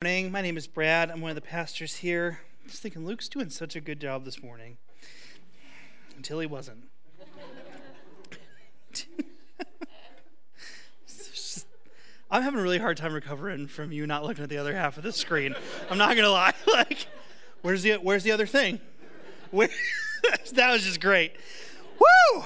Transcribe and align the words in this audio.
morning. 0.00 0.30
My 0.30 0.42
name 0.42 0.56
is 0.56 0.68
Brad. 0.68 1.10
I'm 1.10 1.20
one 1.20 1.32
of 1.32 1.34
the 1.34 1.40
pastors 1.40 1.96
here. 1.96 2.38
I'm 2.62 2.70
just 2.70 2.80
thinking 2.80 3.04
Luke's 3.04 3.28
doing 3.28 3.50
such 3.50 3.74
a 3.74 3.80
good 3.80 4.00
job 4.00 4.24
this 4.24 4.40
morning 4.40 4.76
until 6.16 6.38
he 6.38 6.46
wasn't. 6.46 6.84
I'm 12.30 12.42
having 12.44 12.60
a 12.60 12.62
really 12.62 12.78
hard 12.78 12.96
time 12.96 13.12
recovering 13.12 13.66
from 13.66 13.90
you 13.90 14.06
not 14.06 14.22
looking 14.22 14.44
at 14.44 14.50
the 14.50 14.58
other 14.58 14.72
half 14.72 14.98
of 14.98 15.02
the 15.02 15.12
screen. 15.12 15.56
I'm 15.90 15.98
not 15.98 16.14
gonna 16.14 16.30
lie. 16.30 16.54
Like, 16.72 17.08
where's 17.62 17.82
the 17.82 17.94
where's 17.94 18.22
the 18.22 18.30
other 18.30 18.46
thing? 18.46 18.78
Where, 19.50 19.68
that 20.52 20.70
was 20.70 20.84
just 20.84 21.00
great. 21.00 21.32
Woo! 21.98 22.44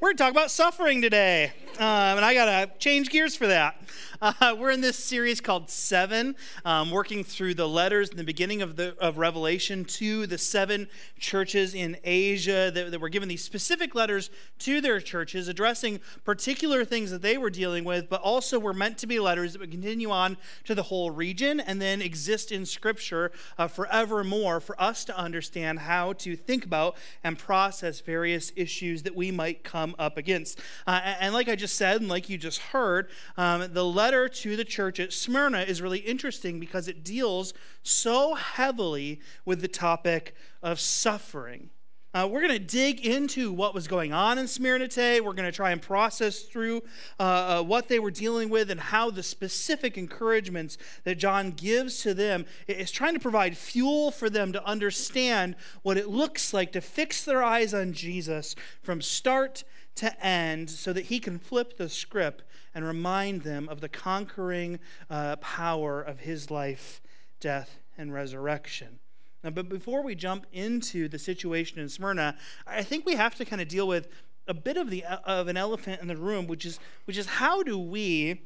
We're 0.00 0.08
gonna 0.08 0.18
talk 0.18 0.32
about 0.32 0.50
suffering 0.50 1.02
today, 1.02 1.52
um, 1.78 2.16
and 2.16 2.24
I 2.24 2.34
gotta 2.34 2.70
change 2.78 3.10
gears 3.10 3.36
for 3.36 3.46
that. 3.46 3.80
Uh, 4.20 4.56
we're 4.58 4.72
in 4.72 4.80
this 4.80 4.98
series 4.98 5.40
called 5.40 5.70
Seven, 5.70 6.34
um, 6.64 6.90
working 6.90 7.22
through 7.22 7.54
the 7.54 7.68
letters 7.68 8.08
in 8.08 8.16
the 8.16 8.24
beginning 8.24 8.62
of, 8.62 8.74
the, 8.74 8.96
of 8.98 9.16
Revelation 9.16 9.84
to 9.84 10.26
the 10.26 10.38
seven 10.38 10.88
churches 11.20 11.72
in 11.72 11.96
Asia 12.02 12.72
that, 12.74 12.90
that 12.90 13.00
were 13.00 13.10
given 13.10 13.28
these 13.28 13.44
specific 13.44 13.94
letters 13.94 14.28
to 14.58 14.80
their 14.80 14.98
churches, 14.98 15.46
addressing 15.46 16.00
particular 16.24 16.84
things 16.84 17.12
that 17.12 17.22
they 17.22 17.38
were 17.38 17.48
dealing 17.48 17.84
with, 17.84 18.08
but 18.08 18.20
also 18.20 18.58
were 18.58 18.74
meant 18.74 18.98
to 18.98 19.06
be 19.06 19.20
letters 19.20 19.52
that 19.52 19.60
would 19.60 19.70
continue 19.70 20.10
on 20.10 20.36
to 20.64 20.74
the 20.74 20.82
whole 20.82 21.12
region 21.12 21.60
and 21.60 21.80
then 21.80 22.02
exist 22.02 22.50
in 22.50 22.66
Scripture 22.66 23.30
uh, 23.56 23.68
forevermore 23.68 24.58
for 24.58 24.80
us 24.82 25.04
to 25.04 25.16
understand 25.16 25.78
how 25.78 26.12
to 26.14 26.34
think 26.34 26.64
about 26.64 26.96
and 27.22 27.38
process 27.38 28.00
various 28.00 28.50
issues 28.56 29.04
that 29.04 29.14
we 29.14 29.30
might 29.30 29.62
come 29.62 29.94
up 29.96 30.16
against. 30.16 30.58
Uh, 30.88 31.00
and 31.20 31.32
like 31.32 31.48
I 31.48 31.54
just 31.54 31.67
said, 31.68 32.00
and 32.00 32.10
like 32.10 32.28
you 32.28 32.36
just 32.36 32.58
heard, 32.58 33.08
um, 33.36 33.72
the 33.72 33.84
letter 33.84 34.08
letter 34.08 34.26
to 34.26 34.56
the 34.56 34.64
church 34.64 34.98
at 34.98 35.12
Smyrna 35.12 35.60
is 35.60 35.82
really 35.82 35.98
interesting 35.98 36.58
because 36.58 36.88
it 36.88 37.04
deals 37.04 37.52
so 37.82 38.34
heavily 38.34 39.20
with 39.44 39.60
the 39.60 39.68
topic 39.68 40.34
of 40.62 40.80
suffering. 40.80 41.70
Uh, 42.14 42.26
we're 42.26 42.40
going 42.40 42.52
to 42.52 42.58
dig 42.58 43.04
into 43.04 43.52
what 43.52 43.74
was 43.74 43.86
going 43.86 44.14
on 44.14 44.38
in 44.38 44.48
Smyrna 44.48 44.88
today. 44.88 45.20
We're 45.20 45.34
going 45.34 45.48
to 45.48 45.54
try 45.54 45.72
and 45.72 45.82
process 45.82 46.40
through 46.40 46.82
uh, 47.20 47.22
uh, 47.22 47.62
what 47.62 47.88
they 47.88 47.98
were 47.98 48.10
dealing 48.10 48.48
with 48.48 48.70
and 48.70 48.80
how 48.80 49.10
the 49.10 49.22
specific 49.22 49.98
encouragements 49.98 50.78
that 51.04 51.16
John 51.16 51.50
gives 51.50 52.02
to 52.02 52.14
them 52.14 52.46
is 52.66 52.90
trying 52.90 53.12
to 53.12 53.20
provide 53.20 53.58
fuel 53.58 54.10
for 54.10 54.30
them 54.30 54.52
to 54.54 54.64
understand 54.64 55.54
what 55.82 55.98
it 55.98 56.08
looks 56.08 56.54
like 56.54 56.72
to 56.72 56.80
fix 56.80 57.24
their 57.24 57.42
eyes 57.42 57.74
on 57.74 57.92
Jesus 57.92 58.56
from 58.82 59.02
start 59.02 59.64
to 59.98 60.24
end 60.24 60.70
so 60.70 60.92
that 60.92 61.06
he 61.06 61.18
can 61.18 61.38
flip 61.38 61.76
the 61.76 61.88
script 61.88 62.44
and 62.74 62.84
remind 62.84 63.42
them 63.42 63.68
of 63.68 63.80
the 63.80 63.88
conquering 63.88 64.78
uh, 65.10 65.36
power 65.36 66.00
of 66.00 66.20
his 66.20 66.50
life, 66.50 67.00
death, 67.40 67.78
and 67.96 68.12
resurrection. 68.12 69.00
Now, 69.42 69.50
but 69.50 69.68
before 69.68 70.02
we 70.02 70.14
jump 70.14 70.46
into 70.52 71.08
the 71.08 71.18
situation 71.18 71.80
in 71.80 71.88
Smyrna, 71.88 72.36
I 72.66 72.82
think 72.82 73.06
we 73.06 73.14
have 73.14 73.34
to 73.36 73.44
kind 73.44 73.60
of 73.60 73.68
deal 73.68 73.88
with 73.88 74.08
a 74.46 74.54
bit 74.54 74.76
of 74.76 74.90
the 74.90 75.04
of 75.04 75.48
an 75.48 75.56
elephant 75.56 76.00
in 76.00 76.08
the 76.08 76.16
room, 76.16 76.46
which 76.46 76.64
is 76.64 76.78
which 77.04 77.18
is 77.18 77.26
how 77.26 77.62
do 77.62 77.78
we 77.78 78.42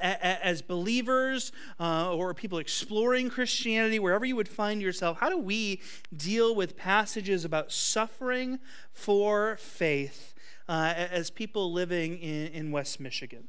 as 0.00 0.62
believers 0.62 1.52
uh, 1.78 2.14
or 2.14 2.32
people 2.32 2.58
exploring 2.58 3.28
Christianity, 3.28 3.98
wherever 3.98 4.24
you 4.24 4.34
would 4.34 4.48
find 4.48 4.80
yourself, 4.80 5.18
how 5.18 5.28
do 5.28 5.36
we 5.36 5.80
deal 6.16 6.54
with 6.54 6.76
passages 6.76 7.44
about 7.44 7.70
suffering 7.70 8.60
for 8.92 9.56
faith 9.58 10.33
uh, 10.68 10.94
as 10.96 11.30
people 11.30 11.72
living 11.72 12.18
in, 12.18 12.46
in 12.48 12.70
West 12.70 13.00
Michigan. 13.00 13.48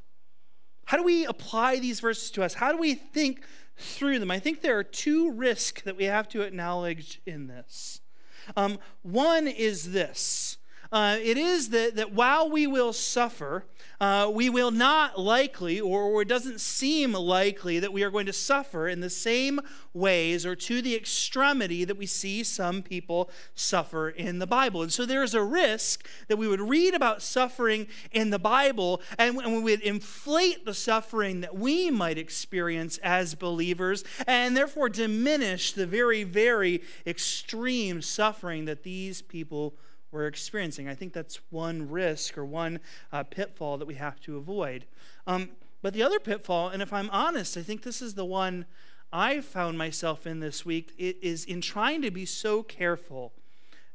How 0.86 0.96
do 0.96 1.02
we 1.02 1.26
apply 1.26 1.78
these 1.78 2.00
verses 2.00 2.30
to 2.32 2.44
us? 2.44 2.54
How 2.54 2.72
do 2.72 2.78
we 2.78 2.94
think 2.94 3.42
through 3.76 4.18
them? 4.18 4.30
I 4.30 4.38
think 4.38 4.60
there 4.60 4.78
are 4.78 4.84
two 4.84 5.32
risks 5.32 5.82
that 5.82 5.96
we 5.96 6.04
have 6.04 6.28
to 6.28 6.42
acknowledge 6.42 7.20
in 7.26 7.48
this. 7.48 8.00
Um, 8.56 8.78
one 9.02 9.48
is 9.48 9.92
this 9.92 10.58
uh, 10.92 11.18
it 11.20 11.36
is 11.36 11.70
that, 11.70 11.96
that 11.96 12.12
while 12.12 12.48
we 12.48 12.66
will 12.66 12.92
suffer, 12.92 13.64
uh, 14.00 14.30
we 14.32 14.50
will 14.50 14.70
not 14.70 15.18
likely, 15.18 15.80
or, 15.80 16.02
or 16.02 16.22
it 16.22 16.28
doesn't 16.28 16.60
seem 16.60 17.12
likely, 17.12 17.78
that 17.78 17.92
we 17.92 18.02
are 18.02 18.10
going 18.10 18.26
to 18.26 18.32
suffer 18.32 18.88
in 18.88 19.00
the 19.00 19.10
same 19.10 19.60
ways 19.94 20.44
or 20.44 20.54
to 20.54 20.82
the 20.82 20.94
extremity 20.94 21.84
that 21.84 21.96
we 21.96 22.06
see 22.06 22.42
some 22.42 22.82
people 22.82 23.30
suffer 23.54 24.10
in 24.10 24.38
the 24.38 24.46
Bible. 24.46 24.82
And 24.82 24.92
so 24.92 25.06
there's 25.06 25.34
a 25.34 25.42
risk 25.42 26.06
that 26.28 26.36
we 26.36 26.46
would 26.46 26.60
read 26.60 26.94
about 26.94 27.22
suffering 27.22 27.86
in 28.12 28.30
the 28.30 28.38
Bible 28.38 29.00
and, 29.18 29.36
and 29.38 29.56
we 29.56 29.72
would 29.72 29.80
inflate 29.80 30.64
the 30.64 30.74
suffering 30.74 31.40
that 31.40 31.56
we 31.56 31.90
might 31.90 32.18
experience 32.18 32.98
as 32.98 33.34
believers 33.34 34.04
and 34.26 34.56
therefore 34.56 34.88
diminish 34.88 35.72
the 35.72 35.86
very, 35.86 36.22
very 36.22 36.82
extreme 37.06 38.02
suffering 38.02 38.66
that 38.66 38.82
these 38.82 39.22
people 39.22 39.74
we're 40.16 40.26
experiencing. 40.26 40.88
I 40.88 40.94
think 40.94 41.12
that's 41.12 41.40
one 41.50 41.90
risk 41.90 42.38
or 42.38 42.44
one 42.44 42.80
uh, 43.12 43.22
pitfall 43.22 43.76
that 43.78 43.86
we 43.86 43.94
have 43.94 44.18
to 44.22 44.36
avoid. 44.36 44.86
Um, 45.26 45.50
but 45.82 45.92
the 45.92 46.02
other 46.02 46.18
pitfall, 46.18 46.70
and 46.70 46.82
if 46.82 46.92
I'm 46.92 47.10
honest, 47.10 47.56
I 47.56 47.62
think 47.62 47.82
this 47.82 48.00
is 48.00 48.14
the 48.14 48.24
one 48.24 48.64
I 49.12 49.40
found 49.40 49.76
myself 49.78 50.26
in 50.26 50.40
this 50.40 50.64
week, 50.64 50.92
is 50.98 51.44
in 51.44 51.60
trying 51.60 52.02
to 52.02 52.10
be 52.10 52.24
so 52.24 52.62
careful 52.62 53.32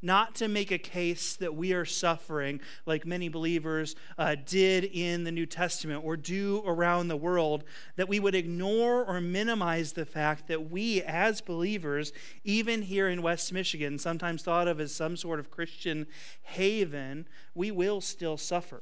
not 0.01 0.35
to 0.35 0.47
make 0.47 0.72
a 0.72 0.78
case 0.78 1.35
that 1.35 1.56
we 1.56 1.73
are 1.73 1.85
suffering 1.85 2.59
like 2.85 3.06
many 3.06 3.29
believers 3.29 3.95
uh, 4.17 4.35
did 4.45 4.84
in 4.85 5.23
the 5.23 5.31
New 5.31 5.45
Testament 5.45 6.03
or 6.03 6.17
do 6.17 6.63
around 6.66 7.07
the 7.07 7.17
world, 7.17 7.63
that 7.95 8.09
we 8.09 8.19
would 8.19 8.35
ignore 8.35 9.06
or 9.06 9.22
minimize 9.22 9.94
the 9.94 10.06
fact 10.06 10.47
that 10.47 10.72
we, 10.72 11.01
as 11.03 11.41
believers, 11.41 12.11
even 12.44 12.81
here 12.81 13.07
in 13.07 13.22
West 13.22 13.53
Michigan, 13.53 14.00
sometimes 14.00 14.44
thought 14.44 14.67
of 14.67 14.79
as 14.79 14.94
some 14.94 15.16
sort 15.16 15.40
of 15.40 15.51
Christian 15.51 16.07
haven, 16.41 17.28
we 17.53 17.72
will 17.72 18.01
still 18.01 18.38
suffer. 18.38 18.81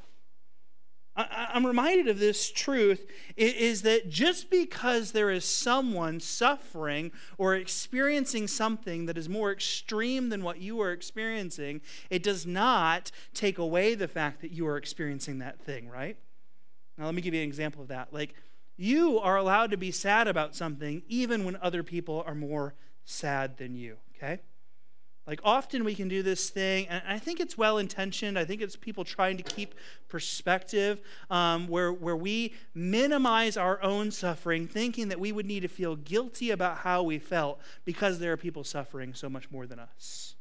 I'm 1.19 1.65
reminded 1.65 2.07
of 2.07 2.19
this 2.19 2.49
truth 2.49 3.05
is 3.35 3.81
that 3.81 4.09
just 4.09 4.49
because 4.49 5.11
there 5.11 5.29
is 5.29 5.43
someone 5.43 6.21
suffering 6.21 7.11
or 7.37 7.55
experiencing 7.55 8.47
something 8.47 9.05
that 9.05 9.17
is 9.17 9.27
more 9.27 9.51
extreme 9.51 10.29
than 10.29 10.43
what 10.43 10.61
you 10.61 10.79
are 10.81 10.91
experiencing, 10.91 11.81
it 12.09 12.23
does 12.23 12.45
not 12.45 13.11
take 13.33 13.57
away 13.57 13.95
the 13.95 14.07
fact 14.07 14.41
that 14.41 14.51
you 14.51 14.65
are 14.65 14.77
experiencing 14.77 15.39
that 15.39 15.59
thing, 15.59 15.89
right? 15.89 16.17
Now, 16.97 17.05
let 17.05 17.15
me 17.15 17.21
give 17.21 17.33
you 17.33 17.41
an 17.41 17.47
example 17.47 17.81
of 17.81 17.89
that. 17.89 18.13
Like, 18.13 18.33
you 18.77 19.19
are 19.19 19.35
allowed 19.35 19.71
to 19.71 19.77
be 19.77 19.91
sad 19.91 20.27
about 20.27 20.55
something 20.55 21.03
even 21.09 21.43
when 21.43 21.57
other 21.57 21.83
people 21.83 22.23
are 22.25 22.35
more 22.35 22.75
sad 23.03 23.57
than 23.57 23.75
you, 23.75 23.97
okay? 24.15 24.39
Like, 25.29 25.41
often 25.43 25.83
we 25.83 25.93
can 25.93 26.07
do 26.07 26.23
this 26.23 26.49
thing, 26.49 26.87
and 26.87 27.03
I 27.07 27.19
think 27.19 27.39
it's 27.39 27.55
well 27.55 27.77
intentioned. 27.77 28.39
I 28.39 28.45
think 28.45 28.63
it's 28.63 28.75
people 28.75 29.03
trying 29.03 29.37
to 29.37 29.43
keep 29.43 29.75
perspective 30.07 31.01
um, 31.29 31.67
where, 31.67 31.93
where 31.93 32.15
we 32.15 32.55
minimize 32.73 33.55
our 33.55 33.79
own 33.83 34.09
suffering, 34.09 34.65
thinking 34.65 35.09
that 35.09 35.19
we 35.19 35.31
would 35.31 35.45
need 35.45 35.59
to 35.59 35.67
feel 35.67 35.95
guilty 35.97 36.49
about 36.49 36.77
how 36.77 37.03
we 37.03 37.19
felt 37.19 37.61
because 37.85 38.17
there 38.17 38.33
are 38.33 38.37
people 38.37 38.63
suffering 38.63 39.13
so 39.13 39.29
much 39.29 39.51
more 39.51 39.67
than 39.67 39.77
us. 39.77 40.33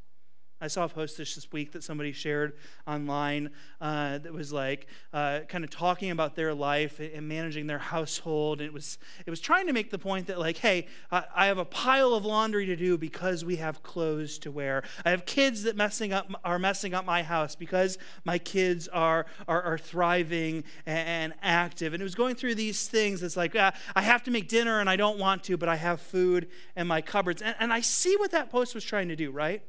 I 0.61 0.67
saw 0.67 0.85
a 0.85 0.89
post 0.89 1.17
this 1.17 1.47
week 1.53 1.73
that 1.73 1.85
somebody 1.85 2.11
shared 2.11 2.55
online 2.87 3.51
uh, 3.81 4.19
that 4.19 4.33
was 4.33 4.53
like 4.53 4.89
uh, 5.13 5.41
kind 5.49 5.63
of 5.63 5.71
talking 5.71 6.11
about 6.11 6.35
their 6.35 6.53
life 6.53 6.99
and 6.99 7.29
managing 7.29 7.69
their 7.69 7.79
household. 7.79 8.61
And 8.61 8.67
it 8.67 8.73
was 8.73 8.99
it 9.25 9.31
was 9.31 9.41
trying 9.41 9.69
to 9.69 9.73
make 9.73 9.91
the 9.91 9.99
point 9.99 10.27
that 10.27 10.39
like, 10.39 10.57
hey, 10.57 10.89
I, 11.13 11.47
have 11.47 11.59
a 11.59 11.65
pile 11.65 12.13
of 12.13 12.25
laundry 12.25 12.67
to 12.67 12.77
do 12.77 12.99
because 12.99 13.45
we 13.45 13.57
have 13.57 13.83
clothes 13.85 14.39
to 14.41 14.51
wear. 14.51 14.83
I 15.05 15.11
have 15.11 15.27
kids 15.27 15.63
that 15.63 15.77
messing 15.77 16.13
up 16.13 16.29
are 16.45 16.59
messing 16.59 16.93
up 16.93 17.05
my 17.05 17.23
house 17.23 17.55
because 17.55 17.97
my 18.25 18.39
kids 18.39 18.89
are 18.89 19.27
are, 19.47 19.63
are 19.63 19.79
thriving 19.79 20.65
and, 20.87 21.09
and, 21.09 21.35
active. 21.41 21.95
And 21.95 22.01
it 22.01 22.05
was 22.05 22.17
going 22.17 22.35
through 22.35 22.57
these 22.57 22.89
things. 22.89 23.23
It's 23.23 23.37
like 23.37 23.55
uh, 23.55 23.71
I 23.95 24.03
have 24.03 24.25
to 24.25 24.33
make 24.33 24.49
dinner 24.49 24.81
and 24.81 24.91
I 24.91 24.97
don't 24.97 25.19
want 25.19 25.45
to, 25.45 25.57
but 25.57 25.69
I 25.69 25.77
have 25.77 26.01
food 26.01 26.49
in 26.77 26.89
my 26.89 27.01
cupboards. 27.01 27.43
And, 27.43 27.55
and 27.61 27.73
I 27.73 27.81
see 27.81 28.17
what 28.17 28.33
that 28.33 28.51
post 28.51 28.75
was 28.75 28.85
trying 28.85 29.09
to 29.09 29.17
do, 29.17 29.31
right? 29.31 29.63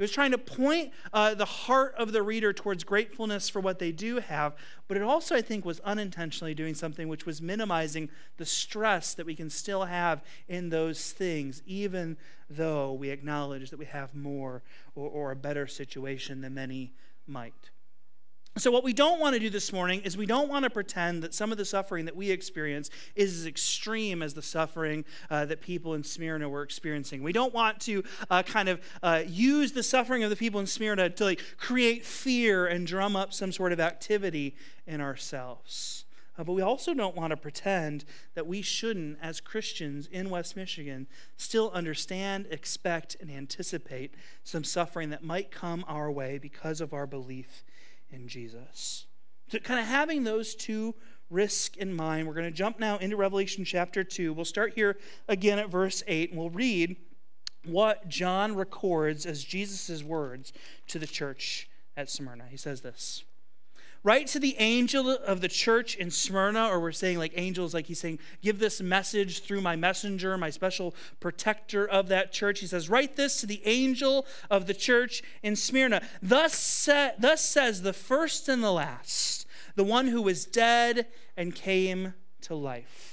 It 0.00 0.04
was 0.04 0.12
trying 0.12 0.30
to 0.30 0.38
point 0.38 0.94
uh, 1.12 1.34
the 1.34 1.44
heart 1.44 1.94
of 1.98 2.12
the 2.12 2.22
reader 2.22 2.54
towards 2.54 2.84
gratefulness 2.84 3.50
for 3.50 3.60
what 3.60 3.78
they 3.78 3.92
do 3.92 4.16
have, 4.16 4.54
but 4.88 4.96
it 4.96 5.02
also, 5.02 5.36
I 5.36 5.42
think, 5.42 5.66
was 5.66 5.78
unintentionally 5.80 6.54
doing 6.54 6.74
something 6.74 7.06
which 7.06 7.26
was 7.26 7.42
minimizing 7.42 8.08
the 8.38 8.46
stress 8.46 9.12
that 9.12 9.26
we 9.26 9.34
can 9.34 9.50
still 9.50 9.84
have 9.84 10.24
in 10.48 10.70
those 10.70 11.12
things, 11.12 11.62
even 11.66 12.16
though 12.48 12.94
we 12.94 13.10
acknowledge 13.10 13.68
that 13.68 13.78
we 13.78 13.84
have 13.84 14.14
more 14.14 14.62
or, 14.94 15.10
or 15.10 15.32
a 15.32 15.36
better 15.36 15.66
situation 15.66 16.40
than 16.40 16.54
many 16.54 16.94
might. 17.26 17.68
So, 18.58 18.72
what 18.72 18.82
we 18.82 18.92
don't 18.92 19.20
want 19.20 19.34
to 19.34 19.40
do 19.40 19.48
this 19.48 19.72
morning 19.72 20.00
is 20.00 20.16
we 20.16 20.26
don't 20.26 20.48
want 20.48 20.64
to 20.64 20.70
pretend 20.70 21.22
that 21.22 21.32
some 21.32 21.52
of 21.52 21.58
the 21.58 21.64
suffering 21.64 22.06
that 22.06 22.16
we 22.16 22.32
experience 22.32 22.90
is 23.14 23.38
as 23.38 23.46
extreme 23.46 24.22
as 24.22 24.34
the 24.34 24.42
suffering 24.42 25.04
uh, 25.30 25.44
that 25.46 25.60
people 25.60 25.94
in 25.94 26.02
Smyrna 26.02 26.48
were 26.48 26.62
experiencing. 26.62 27.22
We 27.22 27.32
don't 27.32 27.54
want 27.54 27.78
to 27.82 28.02
uh, 28.28 28.42
kind 28.42 28.68
of 28.68 28.80
uh, 29.04 29.22
use 29.24 29.70
the 29.70 29.84
suffering 29.84 30.24
of 30.24 30.30
the 30.30 30.36
people 30.36 30.58
in 30.58 30.66
Smyrna 30.66 31.10
to 31.10 31.24
like 31.24 31.40
create 31.58 32.04
fear 32.04 32.66
and 32.66 32.88
drum 32.88 33.14
up 33.14 33.32
some 33.32 33.52
sort 33.52 33.70
of 33.70 33.78
activity 33.78 34.56
in 34.84 35.00
ourselves. 35.00 36.04
Uh, 36.36 36.42
but 36.42 36.54
we 36.54 36.62
also 36.62 36.92
don't 36.92 37.14
want 37.14 37.30
to 37.30 37.36
pretend 37.36 38.04
that 38.34 38.48
we 38.48 38.62
shouldn't, 38.62 39.18
as 39.22 39.40
Christians 39.40 40.08
in 40.10 40.28
West 40.28 40.56
Michigan, 40.56 41.06
still 41.36 41.70
understand, 41.70 42.48
expect, 42.50 43.16
and 43.20 43.30
anticipate 43.30 44.14
some 44.42 44.64
suffering 44.64 45.10
that 45.10 45.22
might 45.22 45.52
come 45.52 45.84
our 45.86 46.10
way 46.10 46.36
because 46.36 46.80
of 46.80 46.92
our 46.92 47.06
belief 47.06 47.62
in 48.12 48.28
Jesus. 48.28 49.06
So, 49.48 49.58
kind 49.58 49.80
of 49.80 49.86
having 49.86 50.24
those 50.24 50.54
two 50.54 50.94
risks 51.28 51.76
in 51.76 51.92
mind, 51.92 52.26
we're 52.26 52.34
going 52.34 52.44
to 52.44 52.50
jump 52.50 52.78
now 52.78 52.98
into 52.98 53.16
Revelation 53.16 53.64
chapter 53.64 54.04
2. 54.04 54.32
We'll 54.32 54.44
start 54.44 54.74
here 54.74 54.96
again 55.28 55.58
at 55.58 55.70
verse 55.70 56.02
8, 56.06 56.30
and 56.30 56.38
we'll 56.38 56.50
read 56.50 56.96
what 57.64 58.08
John 58.08 58.54
records 58.56 59.26
as 59.26 59.44
Jesus' 59.44 60.02
words 60.02 60.52
to 60.88 60.98
the 60.98 61.06
church 61.06 61.68
at 61.96 62.10
Smyrna. 62.10 62.44
He 62.50 62.56
says 62.56 62.80
this. 62.80 63.24
Write 64.02 64.28
to 64.28 64.38
the 64.38 64.56
angel 64.58 65.10
of 65.10 65.42
the 65.42 65.48
church 65.48 65.94
in 65.94 66.10
Smyrna, 66.10 66.68
or 66.68 66.80
we're 66.80 66.92
saying 66.92 67.18
like 67.18 67.32
angels, 67.36 67.74
like 67.74 67.86
he's 67.86 68.00
saying, 68.00 68.18
give 68.40 68.58
this 68.58 68.80
message 68.80 69.42
through 69.42 69.60
my 69.60 69.76
messenger, 69.76 70.38
my 70.38 70.48
special 70.48 70.94
protector 71.20 71.86
of 71.86 72.08
that 72.08 72.32
church. 72.32 72.60
He 72.60 72.66
says, 72.66 72.88
Write 72.88 73.16
this 73.16 73.40
to 73.40 73.46
the 73.46 73.60
angel 73.66 74.26
of 74.50 74.66
the 74.66 74.74
church 74.74 75.22
in 75.42 75.54
Smyrna. 75.54 76.00
Thus, 76.22 76.54
sa- 76.54 77.10
thus 77.18 77.44
says 77.44 77.82
the 77.82 77.92
first 77.92 78.48
and 78.48 78.64
the 78.64 78.72
last, 78.72 79.46
the 79.74 79.84
one 79.84 80.08
who 80.08 80.22
was 80.22 80.46
dead 80.46 81.06
and 81.36 81.54
came 81.54 82.14
to 82.42 82.54
life. 82.54 83.09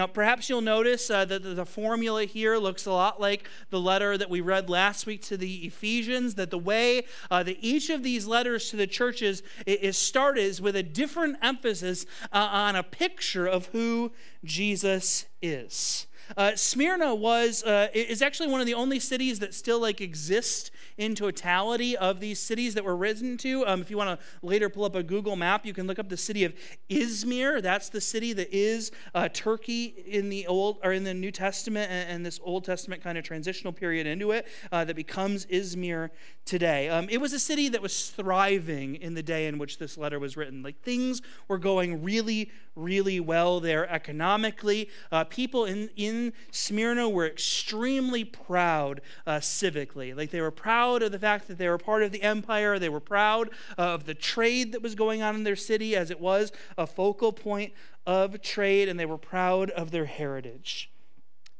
Now, 0.00 0.06
perhaps 0.06 0.48
you'll 0.48 0.62
notice 0.62 1.10
uh, 1.10 1.26
that 1.26 1.42
the 1.42 1.66
formula 1.66 2.24
here 2.24 2.56
looks 2.56 2.86
a 2.86 2.90
lot 2.90 3.20
like 3.20 3.46
the 3.68 3.78
letter 3.78 4.16
that 4.16 4.30
we 4.30 4.40
read 4.40 4.70
last 4.70 5.04
week 5.04 5.20
to 5.24 5.36
the 5.36 5.66
Ephesians, 5.66 6.36
that 6.36 6.50
the 6.50 6.56
way 6.56 7.04
uh, 7.30 7.42
that 7.42 7.58
each 7.60 7.90
of 7.90 8.02
these 8.02 8.26
letters 8.26 8.70
to 8.70 8.76
the 8.76 8.86
churches 8.86 9.42
is 9.66 9.98
started 9.98 10.40
is 10.40 10.58
with 10.58 10.74
a 10.74 10.82
different 10.82 11.36
emphasis 11.42 12.06
uh, 12.32 12.48
on 12.50 12.76
a 12.76 12.82
picture 12.82 13.46
of 13.46 13.66
who 13.66 14.10
Jesus 14.42 15.26
is. 15.42 16.06
Uh, 16.36 16.54
Smyrna 16.54 17.14
was 17.14 17.62
uh, 17.64 17.88
is 17.94 18.22
actually 18.22 18.48
one 18.48 18.60
of 18.60 18.66
the 18.66 18.74
only 18.74 18.98
cities 18.98 19.38
that 19.40 19.54
still 19.54 19.80
like 19.80 20.00
exist 20.00 20.70
in 20.96 21.14
totality 21.14 21.96
of 21.96 22.20
these 22.20 22.38
cities 22.38 22.74
that 22.74 22.84
were 22.84 22.96
written 22.96 23.36
to. 23.38 23.66
Um, 23.66 23.80
if 23.80 23.90
you 23.90 23.96
want 23.96 24.18
to 24.20 24.26
later 24.42 24.68
pull 24.68 24.84
up 24.84 24.94
a 24.94 25.02
Google 25.02 25.34
map, 25.34 25.64
you 25.64 25.72
can 25.72 25.86
look 25.86 25.98
up 25.98 26.08
the 26.08 26.16
city 26.16 26.44
of 26.44 26.54
Izmir. 26.90 27.62
That's 27.62 27.88
the 27.88 28.00
city 28.00 28.32
that 28.34 28.54
is 28.54 28.92
uh, 29.14 29.28
Turkey 29.32 29.94
in 30.06 30.28
the 30.28 30.46
old 30.46 30.78
or 30.84 30.92
in 30.92 31.04
the 31.04 31.14
New 31.14 31.30
Testament 31.30 31.90
and, 31.90 32.10
and 32.10 32.26
this 32.26 32.38
Old 32.42 32.64
Testament 32.64 33.02
kind 33.02 33.16
of 33.16 33.24
transitional 33.24 33.72
period 33.72 34.06
into 34.06 34.32
it 34.32 34.46
uh, 34.72 34.84
that 34.84 34.96
becomes 34.96 35.46
Izmir 35.46 36.10
today. 36.44 36.88
Um, 36.88 37.08
it 37.08 37.18
was 37.18 37.32
a 37.32 37.38
city 37.38 37.68
that 37.70 37.80
was 37.80 38.10
thriving 38.10 38.96
in 38.96 39.14
the 39.14 39.22
day 39.22 39.46
in 39.46 39.56
which 39.56 39.78
this 39.78 39.96
letter 39.96 40.18
was 40.18 40.36
written. 40.36 40.62
Like 40.62 40.82
things 40.82 41.22
were 41.48 41.58
going 41.58 42.02
really, 42.02 42.50
really 42.76 43.20
well 43.20 43.60
there 43.60 43.90
economically. 43.90 44.90
Uh, 45.10 45.24
people 45.24 45.64
in, 45.64 45.88
in 45.96 46.19
Smyrna 46.50 47.08
were 47.08 47.26
extremely 47.26 48.24
proud 48.24 49.00
uh, 49.26 49.38
civically. 49.38 50.16
Like 50.16 50.30
they 50.30 50.40
were 50.40 50.50
proud 50.50 51.02
of 51.02 51.12
the 51.12 51.18
fact 51.18 51.48
that 51.48 51.58
they 51.58 51.68
were 51.68 51.78
part 51.78 52.02
of 52.02 52.12
the 52.12 52.22
empire, 52.22 52.78
they 52.78 52.88
were 52.88 53.00
proud 53.00 53.50
of 53.76 54.06
the 54.06 54.14
trade 54.14 54.72
that 54.72 54.82
was 54.82 54.94
going 54.94 55.22
on 55.22 55.34
in 55.34 55.44
their 55.44 55.56
city 55.56 55.96
as 55.96 56.10
it 56.10 56.20
was 56.20 56.52
a 56.76 56.86
focal 56.86 57.32
point 57.32 57.72
of 58.06 58.40
trade, 58.42 58.88
and 58.88 58.98
they 58.98 59.06
were 59.06 59.18
proud 59.18 59.70
of 59.70 59.90
their 59.90 60.06
heritage 60.06 60.90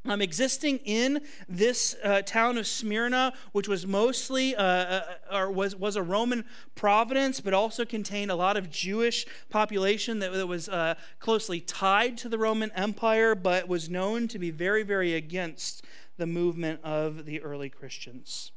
um, 0.05 0.21
existing 0.21 0.79
in 0.79 1.21
this 1.47 1.95
uh, 2.03 2.21
town 2.23 2.57
of 2.57 2.65
Smyrna, 2.65 3.33
which 3.51 3.67
was 3.67 3.85
mostly 3.85 4.55
uh, 4.55 4.63
uh, 4.63 5.01
or 5.31 5.51
was 5.51 5.75
was 5.75 5.95
a 5.95 6.03
Roman 6.03 6.45
province, 6.75 7.39
but 7.39 7.53
also 7.53 7.85
contained 7.85 8.31
a 8.31 8.35
lot 8.35 8.57
of 8.57 8.69
Jewish 8.69 9.25
population 9.49 10.19
that, 10.19 10.33
that 10.33 10.47
was 10.47 10.67
uh, 10.69 10.95
closely 11.19 11.59
tied 11.59 12.17
to 12.19 12.29
the 12.29 12.37
Roman 12.37 12.71
Empire, 12.71 13.35
but 13.35 13.67
was 13.67 13.89
known 13.89 14.27
to 14.29 14.39
be 14.39 14.49
very, 14.49 14.83
very 14.83 15.13
against 15.13 15.85
the 16.17 16.27
movement 16.27 16.79
of 16.83 17.25
the 17.25 17.41
early 17.41 17.69
Christians. 17.69 18.51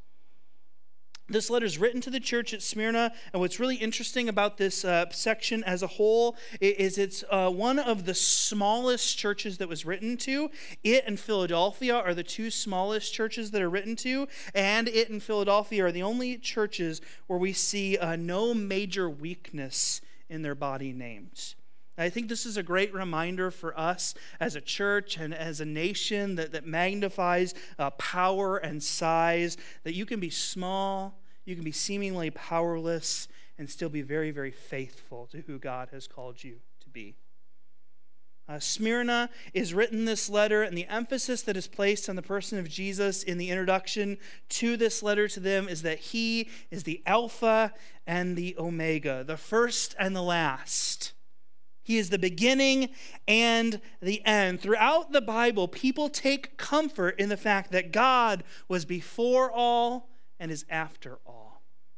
This 1.26 1.49
letter 1.49 1.65
is 1.65 1.79
written 1.79 2.03
to 2.03 2.11
the 2.11 2.21
church 2.21 2.53
at 2.53 2.62
Smyrna, 2.62 3.11
and 3.32 3.41
what's 3.41 3.59
really 3.59 3.76
interesting 3.76 4.29
about 4.29 4.59
this 4.59 4.85
uh, 4.85 5.09
section 5.11 5.65
as 5.65 5.82
a 5.82 5.87
whole 5.87 6.37
is 6.61 6.99
it's 6.99 7.25
uh, 7.31 7.49
one 7.50 7.79
of 7.79 8.05
the 8.05 8.12
smallest 8.12 9.17
churches 9.17 9.56
that 9.56 9.69
was 9.69 9.87
written 9.87 10.19
to. 10.19 10.50
It 10.82 11.05
and 11.06 11.19
Philadelphia 11.19 11.94
are 11.94 12.12
the 12.12 12.23
two 12.23 12.50
smallest 12.50 13.15
churches 13.15 13.53
that 13.53 13.62
are 13.62 13.71
written 13.71 13.97
to, 13.97 14.29
and 14.55 14.87
it 14.87 15.09
and 15.09 15.23
Philadelphia 15.23 15.87
are 15.87 15.93
the 15.93 16.03
only 16.03 16.37
churches 16.37 17.00
where 17.27 17.38
we 17.38 17.55
see 17.55 17.97
uh, 17.97 18.17
no 18.17 18.53
major 18.53 19.09
weakness 19.09 20.03
in 20.29 20.43
their 20.43 20.55
body 20.55 20.93
names. 20.93 21.56
I 21.96 22.11
think 22.11 22.29
this 22.29 22.44
is 22.44 22.56
a 22.56 22.62
great 22.62 22.93
reminder 22.93 23.50
for 23.50 23.79
us 23.79 24.14
as 24.41 24.56
a 24.56 24.61
church 24.61 25.17
and 25.17 25.32
as 25.32 25.61
a 25.61 25.64
nation 25.64 26.35
that, 26.35 26.52
that 26.52 26.67
magnifies 26.67 27.55
uh, 27.79 27.91
power 27.91 28.56
and 28.56 28.82
size, 28.82 29.56
that 29.85 29.94
you 29.94 30.05
can 30.05 30.19
be 30.19 30.31
small, 30.31 31.20
you 31.44 31.55
can 31.55 31.64
be 31.64 31.73
seemingly 31.73 32.31
powerless, 32.31 33.29
and 33.58 33.70
still 33.70 33.88
be 33.88 34.02
very, 34.02 34.31
very 34.31 34.50
faithful 34.50 35.26
to 35.26 35.43
who 35.43 35.58
God 35.58 35.91
has 35.93 36.08
called 36.08 36.43
you 36.43 36.56
to 36.81 36.88
be. 36.88 37.14
Uh, 38.46 38.58
Smyrna 38.58 39.31
is 39.55 39.73
written 39.73 40.05
this 40.05 40.29
letter, 40.29 40.62
and 40.62 40.76
the 40.76 40.87
emphasis 40.87 41.41
that 41.43 41.56
is 41.56 41.67
placed 41.67 42.11
on 42.11 42.17
the 42.17 42.23
person 42.23 42.58
of 42.58 42.69
Jesus 42.69 43.23
in 43.23 43.38
the 43.38 43.49
introduction 43.49 44.19
to 44.50 44.76
this 44.76 45.02
letter 45.02 45.29
to 45.29 45.41
them 45.41 45.67
is 45.67 45.81
that 45.82 45.99
he 45.99 46.50
is 46.70 46.82
the 46.82 47.02
Alpha 47.06 47.73
and 48.06 48.37
the 48.37 48.55
Omega, 48.58 49.25
the 49.25 49.38
first 49.38 49.94
and 49.99 50.14
the 50.14 50.23
last. 50.23 50.94
He 51.84 51.98
is 51.98 52.10
the 52.10 52.19
beginning 52.19 52.88
and 53.28 53.81
the 54.00 54.25
end. 54.26 54.60
Throughout 54.60 55.12
the 55.12 55.20
Bible, 55.20 55.69
people 55.69 56.08
take 56.08 56.56
comfort 56.56 57.20
in 57.20 57.28
the 57.28 57.36
fact 57.36 57.70
that 57.72 57.92
God 57.92 58.42
was 58.69 58.84
before 58.84 59.52
all 59.52 60.08
and 60.40 60.50
is 60.50 60.64
after 60.69 61.19
all. 61.26 61.44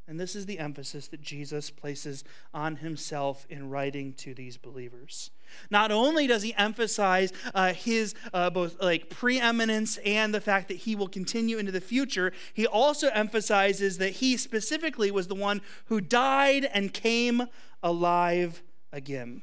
And 0.08 0.20
this 0.20 0.36
is 0.36 0.46
the 0.46 0.60
emphasis 0.60 1.08
that 1.08 1.20
Jesus 1.20 1.70
places 1.70 2.22
on 2.54 2.76
himself 2.76 3.44
in 3.50 3.70
writing 3.70 4.12
to 4.14 4.34
these 4.34 4.56
believers. 4.56 5.30
Not 5.68 5.90
only 5.90 6.28
does 6.28 6.42
he 6.42 6.54
emphasize 6.54 7.32
uh, 7.54 7.72
his 7.72 8.14
uh, 8.32 8.50
both 8.50 8.80
like 8.80 9.10
preeminence 9.10 9.96
and 9.98 10.32
the 10.32 10.40
fact 10.40 10.68
that 10.68 10.78
he 10.78 10.94
will 10.94 11.08
continue 11.08 11.58
into 11.58 11.72
the 11.72 11.80
future, 11.80 12.32
he 12.54 12.66
also 12.68 13.08
emphasizes 13.08 13.98
that 13.98 14.14
he 14.14 14.36
specifically 14.36 15.10
was 15.10 15.26
the 15.26 15.34
one 15.34 15.60
who 15.86 16.00
died 16.00 16.68
and 16.72 16.94
came 16.94 17.48
alive 17.82 18.62
again. 18.92 19.42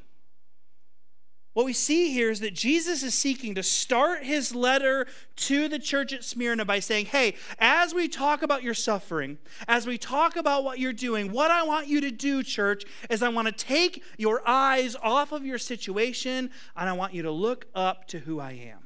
What 1.54 1.68
we 1.68 1.74
see 1.74 2.12
here 2.12 2.32
is 2.32 2.40
that 2.40 2.56
Jesus 2.56 3.04
is 3.04 3.14
seeking 3.14 3.54
to 3.56 3.64
start 3.64 4.24
his 4.24 4.56
letter 4.56 5.06
to 5.36 5.68
the 5.68 5.78
church 5.78 6.12
at 6.12 6.24
Smyrna 6.24 6.66
by 6.66 6.80
saying, 6.80 7.08
Hey, 7.08 7.36
as 7.60 7.94
we 7.94 8.08
talk 8.08 8.42
about 8.42 8.64
your 8.64 8.74
suffering, 8.74 9.38
as 9.68 9.86
we 9.86 10.00
talk 10.00 10.36
about 10.36 10.64
what 10.64 10.80
you're 10.80 10.94
doing, 10.94 11.32
what 11.32 11.52
I 11.52 11.62
want 11.64 11.88
you 11.88 12.02
to 12.02 12.12
do, 12.12 12.42
church, 12.42 12.86
is 13.10 13.22
I 13.22 13.30
want 13.30 13.48
to 13.48 13.52
take 13.52 14.04
your 14.18 14.42
eyes 14.48 14.96
off 15.02 15.32
of 15.32 15.46
your 15.46 15.60
situation 15.60 16.50
and 16.76 16.90
I 16.90 16.94
want 16.94 17.14
you 17.14 17.22
to 17.24 17.32
look 17.32 17.68
up 17.76 18.08
to 18.08 18.20
who 18.20 18.40
I 18.40 18.54
am. 18.54 18.83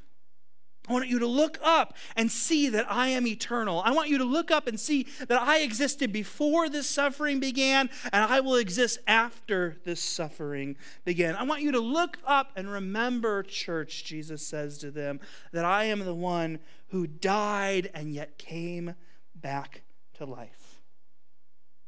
I 0.88 0.94
want 0.94 1.08
you 1.08 1.20
to 1.20 1.28
look 1.28 1.60
up 1.64 1.96
and 2.16 2.32
see 2.32 2.70
that 2.70 2.90
I 2.90 3.10
am 3.10 3.28
eternal. 3.28 3.82
I 3.84 3.92
want 3.92 4.10
you 4.10 4.18
to 4.20 4.24
look 4.24 4.52
up 4.52 4.68
and 4.68 4.80
see 4.80 5.08
that 5.28 5.42
I 5.42 5.60
existed 5.60 6.14
before 6.14 6.70
this 6.70 6.88
suffering 6.88 7.40
began 7.40 7.90
and 8.14 8.24
I 8.24 8.40
will 8.40 8.56
exist 8.56 9.00
after 9.06 9.78
this 9.84 10.02
suffering 10.02 10.78
began. 11.04 11.36
I 11.36 11.44
want 11.44 11.62
you 11.62 11.72
to 11.74 11.80
look 11.80 12.18
up 12.26 12.52
and 12.56 12.72
remember, 12.72 13.44
church, 13.44 14.06
Jesus 14.06 14.46
says 14.46 14.78
to 14.80 14.92
them, 14.92 15.20
that 15.52 15.66
I 15.66 15.86
am 15.86 16.00
the 16.00 16.16
one 16.16 16.60
who 16.88 17.06
died 17.06 17.90
and 17.94 18.14
yet 18.14 18.38
came 18.38 18.96
back 19.36 19.82
to 20.16 20.26
life. 20.26 20.82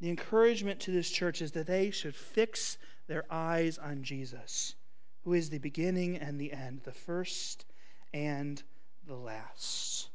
The 0.02 0.10
encouragement 0.10 0.80
to 0.82 0.92
this 0.92 1.10
church 1.10 1.42
is 1.42 1.52
that 1.54 1.68
they 1.68 1.92
should 1.92 2.16
fix 2.16 2.78
their 3.08 3.26
eyes 3.30 3.78
on 3.78 4.04
Jesus, 4.04 4.76
who 5.24 5.34
is 5.34 5.50
the 5.50 5.58
beginning 5.58 6.18
and 6.18 6.40
the 6.40 6.54
end, 6.54 6.82
the 6.84 6.92
first 6.92 7.66
and 8.14 8.62
the 9.10 9.16
last. 9.16 10.10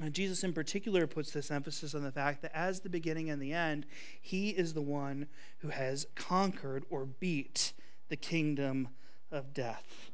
And 0.00 0.14
Jesus, 0.14 0.42
in 0.44 0.54
particular, 0.54 1.06
puts 1.06 1.32
this 1.32 1.50
emphasis 1.50 1.94
on 1.94 2.02
the 2.02 2.12
fact 2.12 2.40
that 2.40 2.56
as 2.56 2.80
the 2.80 2.88
beginning 2.88 3.28
and 3.28 3.42
the 3.42 3.52
end, 3.52 3.84
he 4.18 4.50
is 4.50 4.72
the 4.72 4.80
one 4.80 5.26
who 5.58 5.68
has 5.68 6.06
conquered 6.14 6.84
or 6.88 7.04
beat 7.04 7.74
the 8.08 8.16
kingdom 8.16 8.88
of 9.30 9.52
death. 9.52 10.10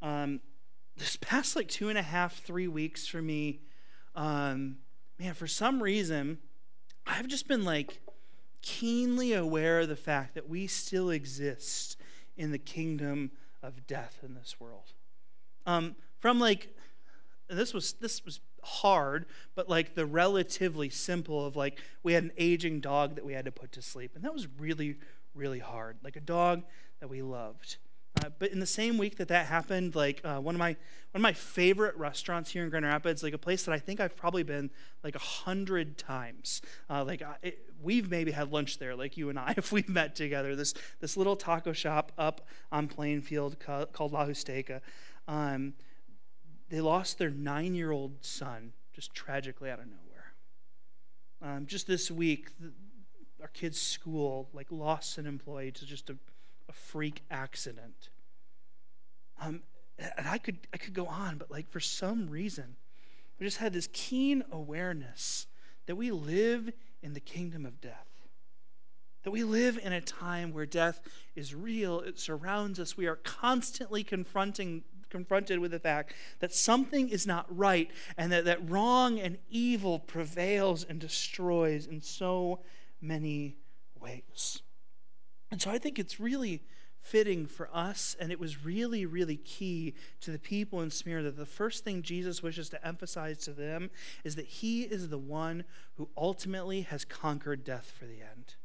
Um, 0.00 0.40
this 0.96 1.16
past 1.16 1.56
like 1.56 1.68
two 1.68 1.88
and 1.88 1.98
a 1.98 2.02
half, 2.02 2.40
three 2.42 2.68
weeks 2.68 3.06
for 3.06 3.20
me, 3.20 3.60
um, 4.14 4.76
man, 5.18 5.34
for 5.34 5.46
some 5.46 5.82
reason, 5.82 6.38
I've 7.06 7.26
just 7.26 7.48
been 7.48 7.64
like 7.64 8.00
keenly 8.62 9.32
aware 9.32 9.80
of 9.80 9.88
the 9.88 9.96
fact 9.96 10.34
that 10.34 10.48
we 10.48 10.66
still 10.66 11.10
exist 11.10 11.96
in 12.36 12.52
the 12.52 12.58
kingdom 12.58 13.32
of 13.62 13.86
death 13.86 14.20
in 14.22 14.34
this 14.34 14.60
world. 14.60 14.92
Um, 15.66 15.96
from 16.26 16.40
like 16.40 16.74
this 17.48 17.72
was 17.72 17.92
this 18.00 18.24
was 18.24 18.40
hard 18.64 19.26
but 19.54 19.68
like 19.68 19.94
the 19.94 20.04
relatively 20.04 20.90
simple 20.90 21.46
of 21.46 21.54
like 21.54 21.78
we 22.02 22.14
had 22.14 22.24
an 22.24 22.32
aging 22.36 22.80
dog 22.80 23.14
that 23.14 23.24
we 23.24 23.32
had 23.32 23.44
to 23.44 23.52
put 23.52 23.70
to 23.70 23.80
sleep 23.80 24.10
and 24.16 24.24
that 24.24 24.32
was 24.32 24.48
really 24.58 24.96
really 25.36 25.60
hard 25.60 25.96
like 26.02 26.16
a 26.16 26.20
dog 26.20 26.64
that 26.98 27.08
we 27.08 27.22
loved 27.22 27.76
Uh, 28.24 28.30
but 28.38 28.50
in 28.50 28.60
the 28.60 28.66
same 28.66 28.96
week 28.98 29.16
that 29.18 29.28
that 29.28 29.46
happened, 29.46 29.94
like 29.94 30.22
uh, 30.24 30.38
one 30.40 30.54
of 30.54 30.58
my 30.58 30.70
one 31.12 31.20
of 31.20 31.20
my 31.20 31.34
favorite 31.34 31.94
restaurants 31.96 32.50
here 32.50 32.64
in 32.64 32.70
Grand 32.70 32.86
Rapids, 32.86 33.22
like 33.22 33.34
a 33.34 33.38
place 33.38 33.64
that 33.64 33.72
I 33.72 33.78
think 33.78 34.00
I've 34.00 34.16
probably 34.16 34.42
been 34.42 34.70
like 35.04 35.14
a 35.14 35.26
hundred 35.42 35.98
times. 35.98 36.62
Uh, 36.88 37.04
like 37.04 37.22
it, 37.42 37.58
we've 37.82 38.10
maybe 38.10 38.32
had 38.32 38.50
lunch 38.50 38.78
there, 38.78 38.96
like 38.96 39.18
you 39.18 39.28
and 39.28 39.38
I, 39.38 39.52
if 39.58 39.70
we've 39.70 39.88
met 39.88 40.14
together. 40.16 40.56
This 40.56 40.72
this 41.00 41.16
little 41.16 41.36
taco 41.36 41.72
shop 41.72 42.12
up 42.16 42.40
on 42.72 42.88
Plainfield 42.88 43.58
called 43.60 44.12
La 44.12 44.24
Huasteca. 44.24 44.80
Um, 45.28 45.74
they 46.68 46.80
lost 46.80 47.18
their 47.18 47.30
nine-year-old 47.30 48.24
son 48.24 48.72
just 48.92 49.14
tragically 49.14 49.70
out 49.70 49.78
of 49.78 49.86
nowhere. 49.86 50.32
Um, 51.42 51.66
just 51.66 51.86
this 51.86 52.10
week, 52.10 52.50
the, 52.58 52.72
our 53.42 53.48
kid's 53.48 53.80
school 53.80 54.48
like 54.52 54.68
lost 54.70 55.18
an 55.18 55.26
employee 55.26 55.70
to 55.72 55.86
just 55.86 56.10
a 56.10 56.16
a 56.68 56.72
freak 56.72 57.22
accident. 57.30 58.10
Um, 59.40 59.62
and 59.98 60.26
I 60.28 60.38
could 60.38 60.58
I 60.72 60.76
could 60.76 60.94
go 60.94 61.06
on, 61.06 61.38
but 61.38 61.50
like 61.50 61.70
for 61.70 61.80
some 61.80 62.28
reason, 62.28 62.76
I 63.40 63.44
just 63.44 63.58
had 63.58 63.72
this 63.72 63.88
keen 63.92 64.44
awareness 64.50 65.46
that 65.86 65.96
we 65.96 66.10
live 66.10 66.70
in 67.02 67.14
the 67.14 67.20
kingdom 67.20 67.64
of 67.64 67.80
death. 67.80 68.08
That 69.22 69.30
we 69.30 69.42
live 69.42 69.78
in 69.82 69.92
a 69.92 70.00
time 70.00 70.52
where 70.52 70.66
death 70.66 71.00
is 71.34 71.54
real, 71.54 72.00
it 72.00 72.18
surrounds 72.18 72.78
us. 72.78 72.96
We 72.96 73.06
are 73.06 73.16
constantly 73.16 74.04
confronting 74.04 74.84
confronted 75.10 75.58
with 75.58 75.70
the 75.70 75.78
fact 75.78 76.12
that 76.40 76.52
something 76.52 77.08
is 77.08 77.26
not 77.26 77.46
right 77.48 77.90
and 78.16 78.32
that, 78.32 78.44
that 78.44 78.68
wrong 78.68 79.18
and 79.18 79.38
evil 79.48 79.98
prevails 79.98 80.84
and 80.84 81.00
destroys 81.00 81.86
in 81.86 82.00
so 82.00 82.60
many 83.00 83.56
ways. 84.00 84.62
And 85.50 85.60
so 85.60 85.70
I 85.70 85.78
think 85.78 85.98
it's 85.98 86.18
really 86.18 86.62
fitting 87.06 87.46
for 87.46 87.70
us, 87.72 88.16
and 88.18 88.32
it 88.32 88.40
was 88.40 88.64
really, 88.64 89.06
really 89.06 89.36
key 89.36 89.94
to 90.20 90.32
the 90.32 90.38
people 90.38 90.80
in 90.80 90.90
Smyrna 90.90 91.22
that 91.22 91.36
the 91.36 91.46
first 91.46 91.84
thing 91.84 92.02
Jesus 92.02 92.42
wishes 92.42 92.68
to 92.70 92.86
emphasize 92.86 93.38
to 93.38 93.52
them 93.52 93.90
is 94.24 94.34
that 94.34 94.46
he 94.46 94.82
is 94.82 95.08
the 95.08 95.18
one 95.18 95.64
who 95.94 96.08
ultimately 96.16 96.80
has 96.82 97.04
conquered 97.04 97.62
death 97.62 97.92
for 97.96 98.06
the 98.06 98.20
end. 98.20 98.56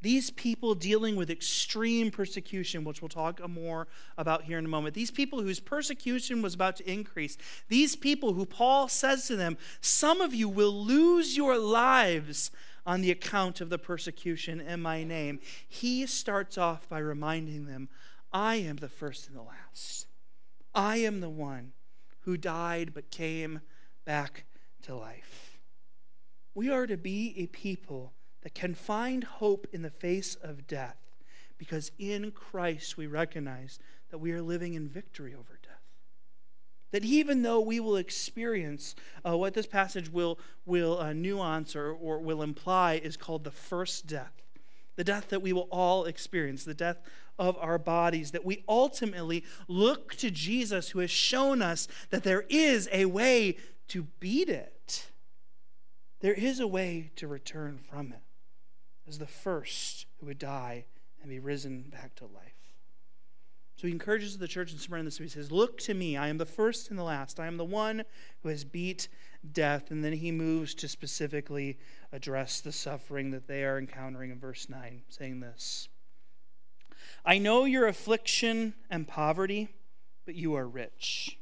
These 0.00 0.30
people 0.30 0.74
dealing 0.74 1.16
with 1.16 1.28
extreme 1.28 2.10
persecution, 2.10 2.84
which 2.84 3.02
we'll 3.02 3.08
talk 3.08 3.46
more 3.48 3.88
about 4.16 4.44
here 4.44 4.58
in 4.58 4.64
a 4.64 4.68
moment, 4.68 4.94
these 4.94 5.10
people 5.10 5.42
whose 5.42 5.58
persecution 5.58 6.40
was 6.40 6.54
about 6.54 6.76
to 6.76 6.90
increase, 6.90 7.36
these 7.68 7.96
people 7.96 8.34
who 8.34 8.46
Paul 8.46 8.88
says 8.88 9.26
to 9.26 9.36
them, 9.36 9.58
Some 9.80 10.20
of 10.20 10.32
you 10.32 10.48
will 10.48 10.72
lose 10.72 11.36
your 11.36 11.58
lives 11.58 12.52
on 12.88 13.02
the 13.02 13.10
account 13.10 13.60
of 13.60 13.68
the 13.68 13.78
persecution 13.78 14.62
in 14.62 14.80
my 14.80 15.04
name, 15.04 15.40
he 15.68 16.06
starts 16.06 16.56
off 16.56 16.88
by 16.88 16.98
reminding 16.98 17.66
them, 17.66 17.88
I 18.32 18.56
am 18.56 18.76
the 18.76 18.88
first 18.88 19.28
and 19.28 19.36
the 19.36 19.42
last. 19.42 20.06
I 20.74 20.96
am 20.98 21.20
the 21.20 21.28
one 21.28 21.72
who 22.20 22.38
died 22.38 22.94
but 22.94 23.10
came 23.10 23.60
back 24.06 24.44
to 24.82 24.94
life. 24.94 25.58
We 26.54 26.70
are 26.70 26.86
to 26.86 26.96
be 26.96 27.34
a 27.36 27.46
people 27.48 28.14
can 28.54 28.74
find 28.74 29.24
hope 29.24 29.66
in 29.72 29.82
the 29.82 29.90
face 29.90 30.34
of 30.36 30.66
death 30.66 30.96
because 31.58 31.90
in 31.98 32.30
Christ 32.30 32.96
we 32.96 33.06
recognize 33.06 33.78
that 34.10 34.18
we 34.18 34.32
are 34.32 34.40
living 34.42 34.74
in 34.74 34.88
victory 34.88 35.34
over 35.34 35.58
death. 35.62 35.72
that 36.90 37.04
even 37.04 37.42
though 37.42 37.60
we 37.60 37.78
will 37.80 37.96
experience 37.96 38.94
uh, 39.26 39.36
what 39.36 39.52
this 39.52 39.66
passage 39.66 40.10
will, 40.10 40.38
will 40.64 40.98
uh, 40.98 41.12
nuance 41.12 41.76
or, 41.76 41.92
or 41.92 42.18
will 42.20 42.42
imply 42.42 42.94
is 42.94 43.16
called 43.16 43.44
the 43.44 43.50
first 43.50 44.06
death, 44.06 44.32
the 44.96 45.04
death 45.04 45.28
that 45.28 45.42
we 45.42 45.52
will 45.52 45.68
all 45.70 46.06
experience, 46.06 46.64
the 46.64 46.72
death 46.72 47.02
of 47.38 47.58
our 47.58 47.78
bodies, 47.78 48.30
that 48.30 48.44
we 48.44 48.64
ultimately 48.66 49.44
look 49.66 50.14
to 50.14 50.30
Jesus 50.30 50.90
who 50.90 51.00
has 51.00 51.10
shown 51.10 51.60
us 51.60 51.88
that 52.08 52.22
there 52.22 52.46
is 52.48 52.88
a 52.90 53.04
way 53.04 53.56
to 53.88 54.04
beat 54.18 54.48
it. 54.48 55.10
There 56.20 56.34
is 56.34 56.58
a 56.58 56.66
way 56.66 57.10
to 57.16 57.28
return 57.28 57.78
from 57.78 58.12
it 58.12 58.22
as 59.08 59.18
the 59.18 59.26
first 59.26 60.06
who 60.18 60.26
would 60.26 60.38
die 60.38 60.84
and 61.20 61.30
be 61.30 61.38
risen 61.38 61.84
back 61.90 62.14
to 62.16 62.24
life. 62.24 62.58
So 63.76 63.86
he 63.86 63.92
encourages 63.92 64.36
the 64.36 64.48
church 64.48 64.72
in 64.72 64.78
Smyrna 64.78 65.04
this. 65.04 65.18
He 65.18 65.28
says, 65.28 65.52
Look 65.52 65.78
to 65.82 65.94
me. 65.94 66.16
I 66.16 66.28
am 66.28 66.38
the 66.38 66.44
first 66.44 66.90
and 66.90 66.98
the 66.98 67.04
last. 67.04 67.38
I 67.38 67.46
am 67.46 67.58
the 67.58 67.64
one 67.64 68.02
who 68.42 68.48
has 68.48 68.64
beat 68.64 69.08
death. 69.52 69.92
And 69.92 70.04
then 70.04 70.14
he 70.14 70.32
moves 70.32 70.74
to 70.76 70.88
specifically 70.88 71.78
address 72.12 72.60
the 72.60 72.72
suffering 72.72 73.30
that 73.30 73.46
they 73.46 73.64
are 73.64 73.78
encountering 73.78 74.32
in 74.32 74.40
verse 74.40 74.68
9, 74.68 75.02
saying 75.08 75.40
this 75.40 75.88
I 77.24 77.38
know 77.38 77.64
your 77.64 77.86
affliction 77.86 78.74
and 78.90 79.06
poverty, 79.06 79.68
but 80.26 80.34
you 80.34 80.54
are 80.54 80.66
rich. 80.66 81.38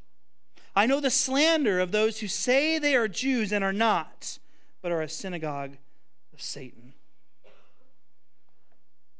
I 0.74 0.84
know 0.84 1.00
the 1.00 1.10
slander 1.10 1.80
of 1.80 1.90
those 1.90 2.20
who 2.20 2.28
say 2.28 2.78
they 2.78 2.94
are 2.94 3.08
Jews 3.08 3.50
and 3.50 3.64
are 3.64 3.72
not, 3.72 4.38
but 4.82 4.92
are 4.92 5.00
a 5.00 5.08
synagogue 5.08 5.78
of 6.34 6.42
Satan. 6.42 6.92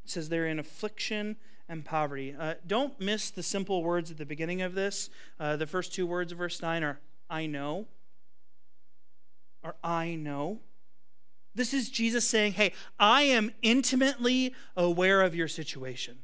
It 0.07 0.11
says 0.11 0.29
they're 0.29 0.47
in 0.47 0.61
affliction 0.61 1.35
and 1.69 1.85
poverty. 1.85 2.33
Uh, 2.39 2.55
don't 2.65 3.01
miss 3.01 3.29
the 3.29 3.43
simple 3.43 3.83
words 3.83 4.09
at 4.09 4.19
the 4.19 4.25
beginning 4.25 4.63
of 4.63 4.77
this. 4.77 5.11
Uh, 5.41 5.57
the 5.57 5.67
first 5.67 5.93
two 5.93 6.07
words 6.07 6.31
of 6.31 6.39
verse 6.39 6.63
9 6.63 6.85
are 6.85 7.01
I 7.29 7.47
know, 7.47 7.89
or 9.65 9.75
I 9.83 10.15
know. 10.15 10.61
This 11.57 11.75
is 11.75 11.91
Jesus 11.91 12.25
saying, 12.25 12.53
Hey, 12.53 12.73
I 13.01 13.23
am 13.23 13.51
intimately 13.63 14.55
aware 14.77 15.23
of 15.23 15.35
your 15.35 15.49
situation. 15.49 16.19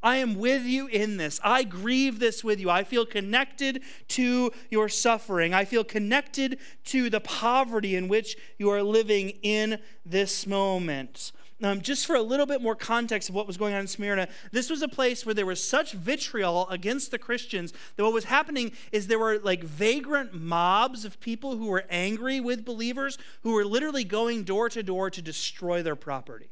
I 0.00 0.18
am 0.18 0.36
with 0.36 0.62
you 0.62 0.86
in 0.86 1.16
this. 1.16 1.40
I 1.42 1.64
grieve 1.64 2.20
this 2.20 2.44
with 2.44 2.60
you. 2.60 2.70
I 2.70 2.84
feel 2.84 3.04
connected 3.04 3.82
to 4.10 4.52
your 4.70 4.88
suffering. 4.88 5.54
I 5.54 5.64
feel 5.64 5.82
connected 5.82 6.60
to 6.84 7.10
the 7.10 7.18
poverty 7.18 7.96
in 7.96 8.06
which 8.06 8.36
you 8.58 8.70
are 8.70 8.84
living 8.84 9.30
in 9.42 9.80
this 10.06 10.46
moment. 10.46 11.32
Um, 11.60 11.80
just 11.80 12.06
for 12.06 12.14
a 12.14 12.22
little 12.22 12.46
bit 12.46 12.62
more 12.62 12.76
context 12.76 13.28
of 13.28 13.34
what 13.34 13.48
was 13.48 13.56
going 13.56 13.74
on 13.74 13.80
in 13.80 13.88
Smyrna, 13.88 14.28
this 14.52 14.70
was 14.70 14.80
a 14.80 14.86
place 14.86 15.26
where 15.26 15.34
there 15.34 15.46
was 15.46 15.62
such 15.62 15.92
vitriol 15.92 16.68
against 16.68 17.10
the 17.10 17.18
Christians 17.18 17.72
that 17.96 18.04
what 18.04 18.12
was 18.12 18.24
happening 18.24 18.70
is 18.92 19.08
there 19.08 19.18
were 19.18 19.40
like 19.40 19.64
vagrant 19.64 20.32
mobs 20.32 21.04
of 21.04 21.18
people 21.18 21.56
who 21.56 21.66
were 21.66 21.84
angry 21.90 22.38
with 22.38 22.64
believers 22.64 23.18
who 23.42 23.54
were 23.54 23.64
literally 23.64 24.04
going 24.04 24.44
door 24.44 24.68
to 24.68 24.84
door 24.84 25.10
to 25.10 25.20
destroy 25.20 25.82
their 25.82 25.96
property, 25.96 26.50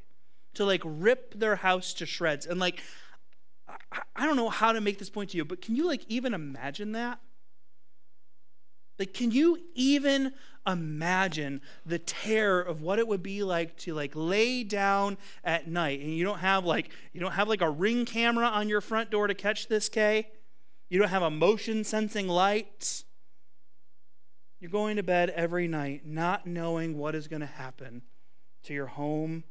to 0.54 0.64
like 0.64 0.82
rip 0.84 1.38
their 1.38 1.56
house 1.56 1.94
to 1.94 2.06
shreds. 2.06 2.44
And 2.44 2.58
like, 2.58 2.82
I, 3.68 4.00
I 4.16 4.26
don't 4.26 4.36
know 4.36 4.48
how 4.48 4.72
to 4.72 4.80
make 4.80 4.98
this 4.98 5.10
point 5.10 5.30
to 5.30 5.36
you, 5.36 5.44
but 5.44 5.62
can 5.62 5.76
you 5.76 5.86
like 5.86 6.04
even 6.08 6.34
imagine 6.34 6.92
that? 6.92 7.20
Like, 8.98 9.12
can 9.12 9.30
you 9.30 9.58
even 9.74 10.32
imagine 10.66 11.60
the 11.84 11.98
terror 11.98 12.60
of 12.60 12.82
what 12.82 12.98
it 12.98 13.06
would 13.06 13.22
be 13.22 13.42
like 13.42 13.76
to 13.76 13.94
like 13.94 14.12
lay 14.14 14.64
down 14.64 15.16
at 15.44 15.68
night 15.68 16.00
and 16.00 16.10
you 16.10 16.24
don't 16.24 16.40
have 16.40 16.64
like 16.64 16.90
you 17.12 17.20
don't 17.20 17.32
have 17.32 17.48
like 17.48 17.60
a 17.60 17.70
ring 17.70 18.04
camera 18.04 18.46
on 18.46 18.68
your 18.68 18.80
front 18.80 19.10
door 19.10 19.26
to 19.26 19.34
catch 19.34 19.68
this 19.68 19.88
K? 19.88 20.28
You 20.88 20.98
don't 20.98 21.08
have 21.08 21.22
a 21.22 21.30
motion 21.30 21.84
sensing 21.84 22.28
light. 22.28 23.04
You're 24.60 24.70
going 24.70 24.96
to 24.96 25.02
bed 25.02 25.30
every 25.30 25.68
night 25.68 26.06
not 26.06 26.46
knowing 26.46 26.96
what 26.96 27.14
is 27.14 27.28
going 27.28 27.40
to 27.40 27.46
happen 27.46 28.02
to 28.64 28.74
your 28.74 28.86
home 28.86 29.44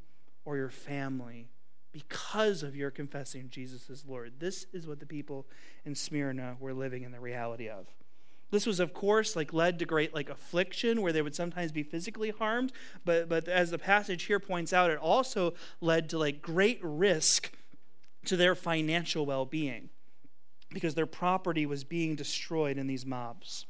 or 0.44 0.58
your 0.58 0.70
family 0.70 1.50
because 1.92 2.64
of 2.64 2.76
your 2.76 2.92
confessing 2.92 3.50
Jesus 3.50 3.90
as 3.90 4.06
Lord. 4.06 4.34
This 4.40 4.66
is 4.74 4.88
what 4.88 5.00
the 5.00 5.06
people 5.06 5.48
in 5.86 5.96
Smyrna 5.96 6.58
were 6.60 6.74
living 6.74 7.04
in 7.04 7.12
the 7.12 7.20
reality 7.20 7.70
of. 7.70 7.88
This 8.52 8.66
was, 8.66 8.80
of 8.80 8.94
course, 8.94 9.36
like 9.36 9.54
led 9.54 9.80
to 9.80 9.86
great 9.86 10.14
like 10.14 10.30
affliction, 10.30 11.02
where 11.02 11.12
they 11.12 11.22
would 11.22 11.36
sometimes 11.36 11.72
be 11.72 11.84
physically 11.84 12.30
harmed. 12.30 12.72
But 13.04 13.28
but 13.28 13.48
as 13.48 13.72
the 13.72 13.80
passage 13.80 14.24
here 14.24 14.40
points 14.40 14.72
out, 14.72 14.92
it 14.92 15.00
also 15.00 15.56
led 15.82 16.10
to 16.10 16.18
like 16.18 16.42
great 16.42 16.80
risk 16.82 17.52
to 18.26 18.38
their 18.38 18.56
financial 18.56 19.26
well-being, 19.26 19.90
because 20.72 20.96
their 20.96 21.06
property 21.06 21.66
was 21.66 21.84
being 21.84 22.16
destroyed 22.16 22.78
in 22.78 22.88
these 22.88 23.06
mobs. 23.06 23.66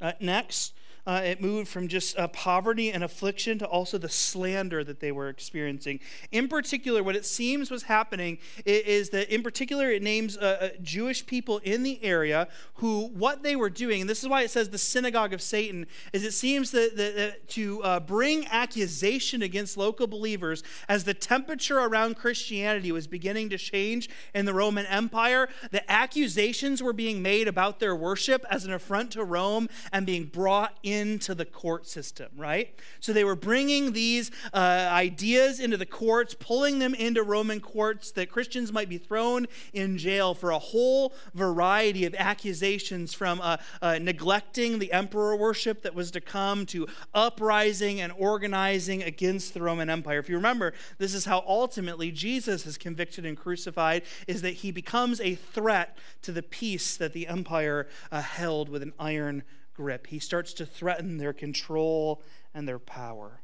Uh, 0.00 0.12
next, 0.20 0.74
uh, 1.06 1.20
it 1.24 1.40
moved 1.40 1.68
from 1.68 1.88
just 1.88 2.18
uh, 2.18 2.28
poverty 2.28 2.90
and 2.90 3.02
affliction 3.02 3.58
to 3.58 3.66
also 3.66 3.98
the 3.98 4.08
slander 4.08 4.84
that 4.84 5.00
they 5.00 5.12
were 5.12 5.28
experiencing. 5.28 6.00
In 6.30 6.48
particular, 6.48 7.02
what 7.02 7.16
it 7.16 7.24
seems 7.24 7.70
was 7.70 7.84
happening 7.84 8.38
is, 8.64 9.10
that, 9.10 9.32
in 9.32 9.42
particular, 9.42 9.90
it 9.90 10.02
names 10.02 10.36
uh, 10.36 10.58
uh, 10.60 10.68
Jewish 10.82 11.26
people 11.26 11.58
in 11.58 11.82
the 11.82 12.02
area 12.04 12.48
who, 12.74 13.08
what 13.08 13.42
they 13.42 13.56
were 13.56 13.70
doing, 13.70 14.02
and 14.02 14.10
this 14.10 14.22
is 14.22 14.28
why 14.28 14.42
it 14.42 14.50
says 14.50 14.70
the 14.70 14.78
synagogue 14.78 15.32
of 15.32 15.42
Satan, 15.42 15.86
is 16.12 16.24
it 16.24 16.32
seems 16.32 16.70
that, 16.70 16.96
that, 16.96 17.16
that 17.16 17.48
to 17.48 17.82
uh, 17.82 18.00
bring 18.00 18.46
accusation 18.46 19.42
against 19.42 19.76
local 19.76 20.06
believers 20.06 20.62
as 20.88 21.04
the 21.04 21.14
temperature 21.14 21.78
around 21.78 22.16
Christianity 22.16 22.92
was 22.92 23.06
beginning 23.06 23.50
to 23.50 23.58
change 23.58 24.08
in 24.34 24.44
the 24.44 24.54
Roman 24.54 24.86
Empire, 24.86 25.48
the 25.70 25.90
accusations 25.90 26.82
were 26.82 26.92
being 26.92 27.22
made 27.22 27.48
about 27.48 27.80
their 27.80 27.96
worship 27.96 28.44
as 28.50 28.64
an 28.64 28.72
affront 28.72 29.12
to 29.12 29.24
Rome, 29.24 29.68
and 29.92 30.06
being 30.06 30.24
brought 30.24 30.78
into 30.92 31.34
the 31.34 31.44
court 31.44 31.86
system, 31.86 32.28
right? 32.36 32.74
So 33.00 33.12
they 33.12 33.24
were 33.24 33.36
bringing 33.36 33.92
these 33.92 34.30
uh, 34.52 34.88
ideas 34.90 35.60
into 35.60 35.76
the 35.76 35.86
courts, 35.86 36.34
pulling 36.34 36.78
them 36.78 36.94
into 36.94 37.22
Roman 37.22 37.60
courts 37.60 38.10
that 38.12 38.30
Christians 38.30 38.72
might 38.72 38.88
be 38.88 38.98
thrown 38.98 39.46
in 39.72 39.98
jail 39.98 40.34
for 40.34 40.50
a 40.50 40.58
whole 40.58 41.12
variety 41.34 42.04
of 42.04 42.14
accusations 42.18 43.14
from 43.14 43.40
uh, 43.40 43.56
uh, 43.82 43.98
neglecting 44.00 44.78
the 44.78 44.92
emperor 44.92 45.36
worship 45.36 45.82
that 45.82 45.94
was 45.94 46.10
to 46.10 46.20
come 46.20 46.66
to 46.66 46.86
uprising 47.14 48.00
and 48.00 48.12
organizing 48.18 49.02
against 49.02 49.54
the 49.54 49.62
Roman 49.62 49.90
Empire. 49.90 50.18
If 50.18 50.28
you 50.28 50.36
remember, 50.36 50.72
this 50.98 51.14
is 51.14 51.24
how 51.24 51.44
ultimately 51.46 52.10
Jesus 52.10 52.66
is 52.66 52.76
convicted 52.76 53.24
and 53.24 53.36
crucified, 53.36 54.02
is 54.26 54.42
that 54.42 54.54
he 54.54 54.70
becomes 54.70 55.20
a 55.20 55.34
threat 55.34 55.96
to 56.22 56.32
the 56.32 56.42
peace 56.42 56.96
that 56.96 57.12
the 57.12 57.26
empire 57.26 57.88
uh, 58.10 58.20
held 58.20 58.68
with 58.68 58.82
an 58.82 58.92
iron 58.98 59.42
grip. 59.80 60.08
He 60.08 60.18
starts 60.18 60.52
to 60.54 60.66
threaten 60.66 61.16
their 61.16 61.32
control 61.32 62.20
and 62.52 62.68
their 62.68 62.78
power. 62.78 63.40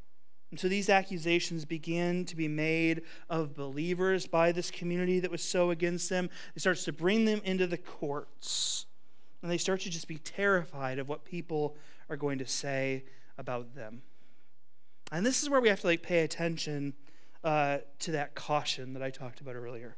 And 0.51 0.61
so 0.61 0.69
these 0.69 0.91
accusations 0.91 1.65
begin 1.65 2.27
to 2.27 2.37
be 2.37 2.47
made 2.47 3.03
of 3.31 3.55
believers 3.55 4.27
by 4.27 4.53
this 4.53 4.71
community 4.71 5.19
that 5.21 5.31
was 5.31 5.43
so 5.43 5.71
against 5.71 6.11
them. 6.11 6.29
It 6.55 6.61
starts 6.61 6.85
to 6.85 6.93
bring 6.93 7.25
them 7.25 7.41
into 7.43 7.67
the 7.67 7.79
courts. 7.79 8.85
And 9.41 9.51
they 9.51 9.57
start 9.57 9.81
to 9.83 9.91
just 9.91 10.09
be 10.09 10.19
terrified 10.19 10.99
of 10.99 11.09
what 11.09 11.25
people 11.25 11.75
are 12.11 12.19
going 12.19 12.37
to 12.37 12.47
say 12.47 13.05
about 13.39 13.75
them. 13.75 14.03
And 15.11 15.25
this 15.25 15.43
is 15.43 15.49
where 15.49 15.63
we 15.63 15.71
have 15.71 15.81
to 15.81 15.87
like 15.87 16.03
pay 16.03 16.19
attention 16.19 16.93
uh, 17.45 17.79
to 18.01 18.13
that 18.13 18.35
caution 18.35 18.93
that 18.93 19.03
I 19.03 19.09
talked 19.09 19.41
about 19.41 19.55
earlier. 19.55 19.97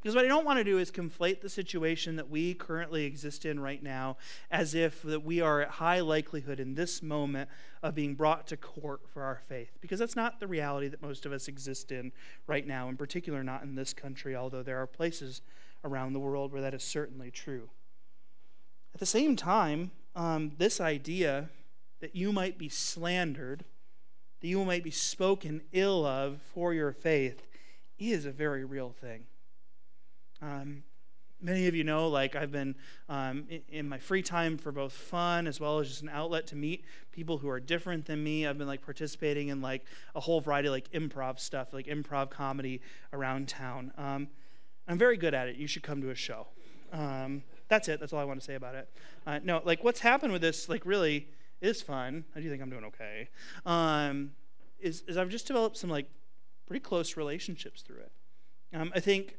Because 0.00 0.14
what 0.14 0.24
I 0.24 0.28
don't 0.28 0.46
want 0.46 0.58
to 0.58 0.64
do 0.64 0.78
is 0.78 0.90
conflate 0.90 1.42
the 1.42 1.48
situation 1.50 2.16
that 2.16 2.30
we 2.30 2.54
currently 2.54 3.04
exist 3.04 3.44
in 3.44 3.60
right 3.60 3.82
now 3.82 4.16
as 4.50 4.74
if 4.74 5.02
that 5.02 5.22
we 5.22 5.42
are 5.42 5.60
at 5.60 5.68
high 5.68 6.00
likelihood 6.00 6.58
in 6.58 6.74
this 6.74 7.02
moment 7.02 7.50
of 7.82 7.94
being 7.94 8.14
brought 8.14 8.46
to 8.46 8.56
court 8.56 9.02
for 9.12 9.22
our 9.22 9.42
faith. 9.46 9.76
Because 9.82 9.98
that's 9.98 10.16
not 10.16 10.40
the 10.40 10.46
reality 10.46 10.88
that 10.88 11.02
most 11.02 11.26
of 11.26 11.32
us 11.32 11.48
exist 11.48 11.92
in 11.92 12.12
right 12.46 12.66
now, 12.66 12.88
in 12.88 12.96
particular 12.96 13.44
not 13.44 13.62
in 13.62 13.74
this 13.74 13.92
country, 13.92 14.34
although 14.34 14.62
there 14.62 14.78
are 14.78 14.86
places 14.86 15.42
around 15.84 16.14
the 16.14 16.18
world 16.18 16.50
where 16.50 16.62
that 16.62 16.74
is 16.74 16.82
certainly 16.82 17.30
true. 17.30 17.68
At 18.94 19.00
the 19.00 19.06
same 19.06 19.36
time, 19.36 19.90
um, 20.16 20.52
this 20.56 20.80
idea 20.80 21.50
that 22.00 22.16
you 22.16 22.32
might 22.32 22.58
be 22.58 22.70
slandered, 22.70 23.66
that 24.40 24.48
you 24.48 24.64
might 24.64 24.82
be 24.82 24.90
spoken 24.90 25.60
ill 25.72 26.06
of 26.06 26.40
for 26.40 26.72
your 26.72 26.92
faith, 26.92 27.46
is 27.98 28.24
a 28.24 28.30
very 28.30 28.64
real 28.64 28.94
thing. 28.98 29.24
Um, 30.42 30.82
many 31.42 31.66
of 31.66 31.74
you 31.74 31.84
know, 31.84 32.08
like, 32.08 32.36
I've 32.36 32.52
been 32.52 32.74
um, 33.08 33.46
in, 33.70 33.88
my 33.88 33.98
free 33.98 34.22
time 34.22 34.58
for 34.58 34.72
both 34.72 34.92
fun 34.92 35.46
as 35.46 35.60
well 35.60 35.78
as 35.78 35.88
just 35.88 36.02
an 36.02 36.10
outlet 36.10 36.46
to 36.48 36.56
meet 36.56 36.84
people 37.12 37.38
who 37.38 37.48
are 37.48 37.60
different 37.60 38.06
than 38.06 38.22
me. 38.22 38.46
I've 38.46 38.58
been, 38.58 38.66
like, 38.66 38.82
participating 38.82 39.48
in, 39.48 39.60
like, 39.62 39.84
a 40.14 40.20
whole 40.20 40.40
variety 40.40 40.68
of, 40.68 40.72
like, 40.72 40.90
improv 40.92 41.38
stuff, 41.40 41.72
like 41.72 41.86
improv 41.86 42.30
comedy 42.30 42.80
around 43.12 43.48
town. 43.48 43.92
Um, 43.96 44.28
I'm 44.86 44.98
very 44.98 45.16
good 45.16 45.34
at 45.34 45.48
it. 45.48 45.56
You 45.56 45.66
should 45.66 45.82
come 45.82 46.00
to 46.02 46.10
a 46.10 46.14
show. 46.14 46.48
Um, 46.92 47.42
that's 47.68 47.88
it. 47.88 48.00
That's 48.00 48.12
all 48.12 48.18
I 48.18 48.24
want 48.24 48.40
to 48.40 48.44
say 48.44 48.54
about 48.54 48.74
it. 48.74 48.88
Uh, 49.26 49.38
no, 49.42 49.62
like, 49.64 49.84
what's 49.84 50.00
happened 50.00 50.32
with 50.32 50.42
this, 50.42 50.68
like, 50.68 50.84
really 50.84 51.28
is 51.60 51.80
fun. 51.80 52.24
I 52.34 52.40
do 52.40 52.50
think 52.50 52.62
I'm 52.62 52.70
doing 52.70 52.84
okay. 52.86 53.28
Um, 53.64 54.32
is, 54.80 55.04
is 55.06 55.16
I've 55.16 55.28
just 55.28 55.46
developed 55.46 55.76
some, 55.76 55.90
like, 55.90 56.06
pretty 56.66 56.80
close 56.80 57.16
relationships 57.16 57.82
through 57.82 58.00
it. 58.00 58.12
Um, 58.72 58.92
I 58.94 59.00
think 59.00 59.36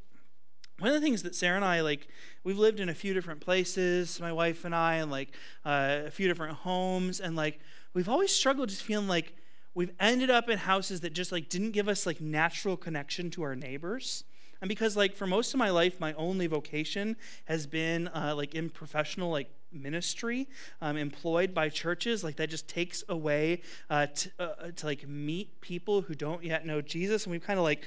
one 0.82 0.88
of 0.88 0.96
the 0.96 1.02
things 1.02 1.22
that 1.24 1.36
Sarah 1.36 1.56
and 1.56 1.64
I 1.64 1.82
like, 1.82 2.08
we've 2.44 2.58
lived 2.58 2.80
in 2.80 2.90
a 2.90 2.94
few 2.94 3.14
different 3.14 3.40
places, 3.40 4.20
my 4.20 4.34
wife 4.34 4.66
and 4.66 4.74
I, 4.74 4.96
and 4.96 5.12
like 5.12 5.30
uh, 5.64 6.02
a 6.08 6.12
few 6.12 6.28
different 6.28 6.58
homes, 6.58 7.20
and 7.20 7.36
like 7.36 7.60
we've 7.94 8.10
always 8.10 8.32
struggled 8.32 8.70
just 8.70 8.82
feeling 8.82 9.08
like 9.08 9.36
we've 9.76 9.92
ended 10.00 10.32
up 10.32 10.50
in 10.50 10.58
houses 10.58 11.02
that 11.02 11.14
just 11.14 11.32
like 11.32 11.50
didn't 11.50 11.72
give 11.72 11.88
us 11.88 12.08
like 12.08 12.20
natural 12.20 12.76
connection 12.76 13.30
to 13.32 13.44
our 13.44 13.56
neighbors. 13.56 14.24
And 14.60 14.70
because 14.70 14.98
like 14.98 15.16
for 15.16 15.28
most 15.28 15.54
of 15.54 15.60
my 15.60 15.70
life, 15.70 16.00
my 16.00 16.14
only 16.14 16.48
vocation 16.48 17.16
has 17.46 17.68
been 17.68 18.08
uh, 18.08 18.34
like 18.36 18.56
in 18.56 18.70
professional 18.70 19.30
like 19.30 19.50
ministry, 19.72 20.48
um, 20.82 20.98
employed 20.98 21.54
by 21.54 21.70
churches, 21.70 22.24
like 22.24 22.38
that 22.38 22.50
just 22.50 22.68
takes 22.68 23.04
away 23.08 23.62
uh, 23.90 24.08
to, 24.08 24.32
uh, 24.40 24.72
to 24.76 24.86
like 24.86 25.08
meet 25.08 25.62
people 25.62 26.02
who 26.02 26.16
don't 26.16 26.44
yet 26.44 26.66
know 26.66 26.82
Jesus, 26.82 27.26
and 27.26 27.32
we've 27.32 27.44
kind 27.44 27.60
of 27.60 27.66
like 27.66 27.84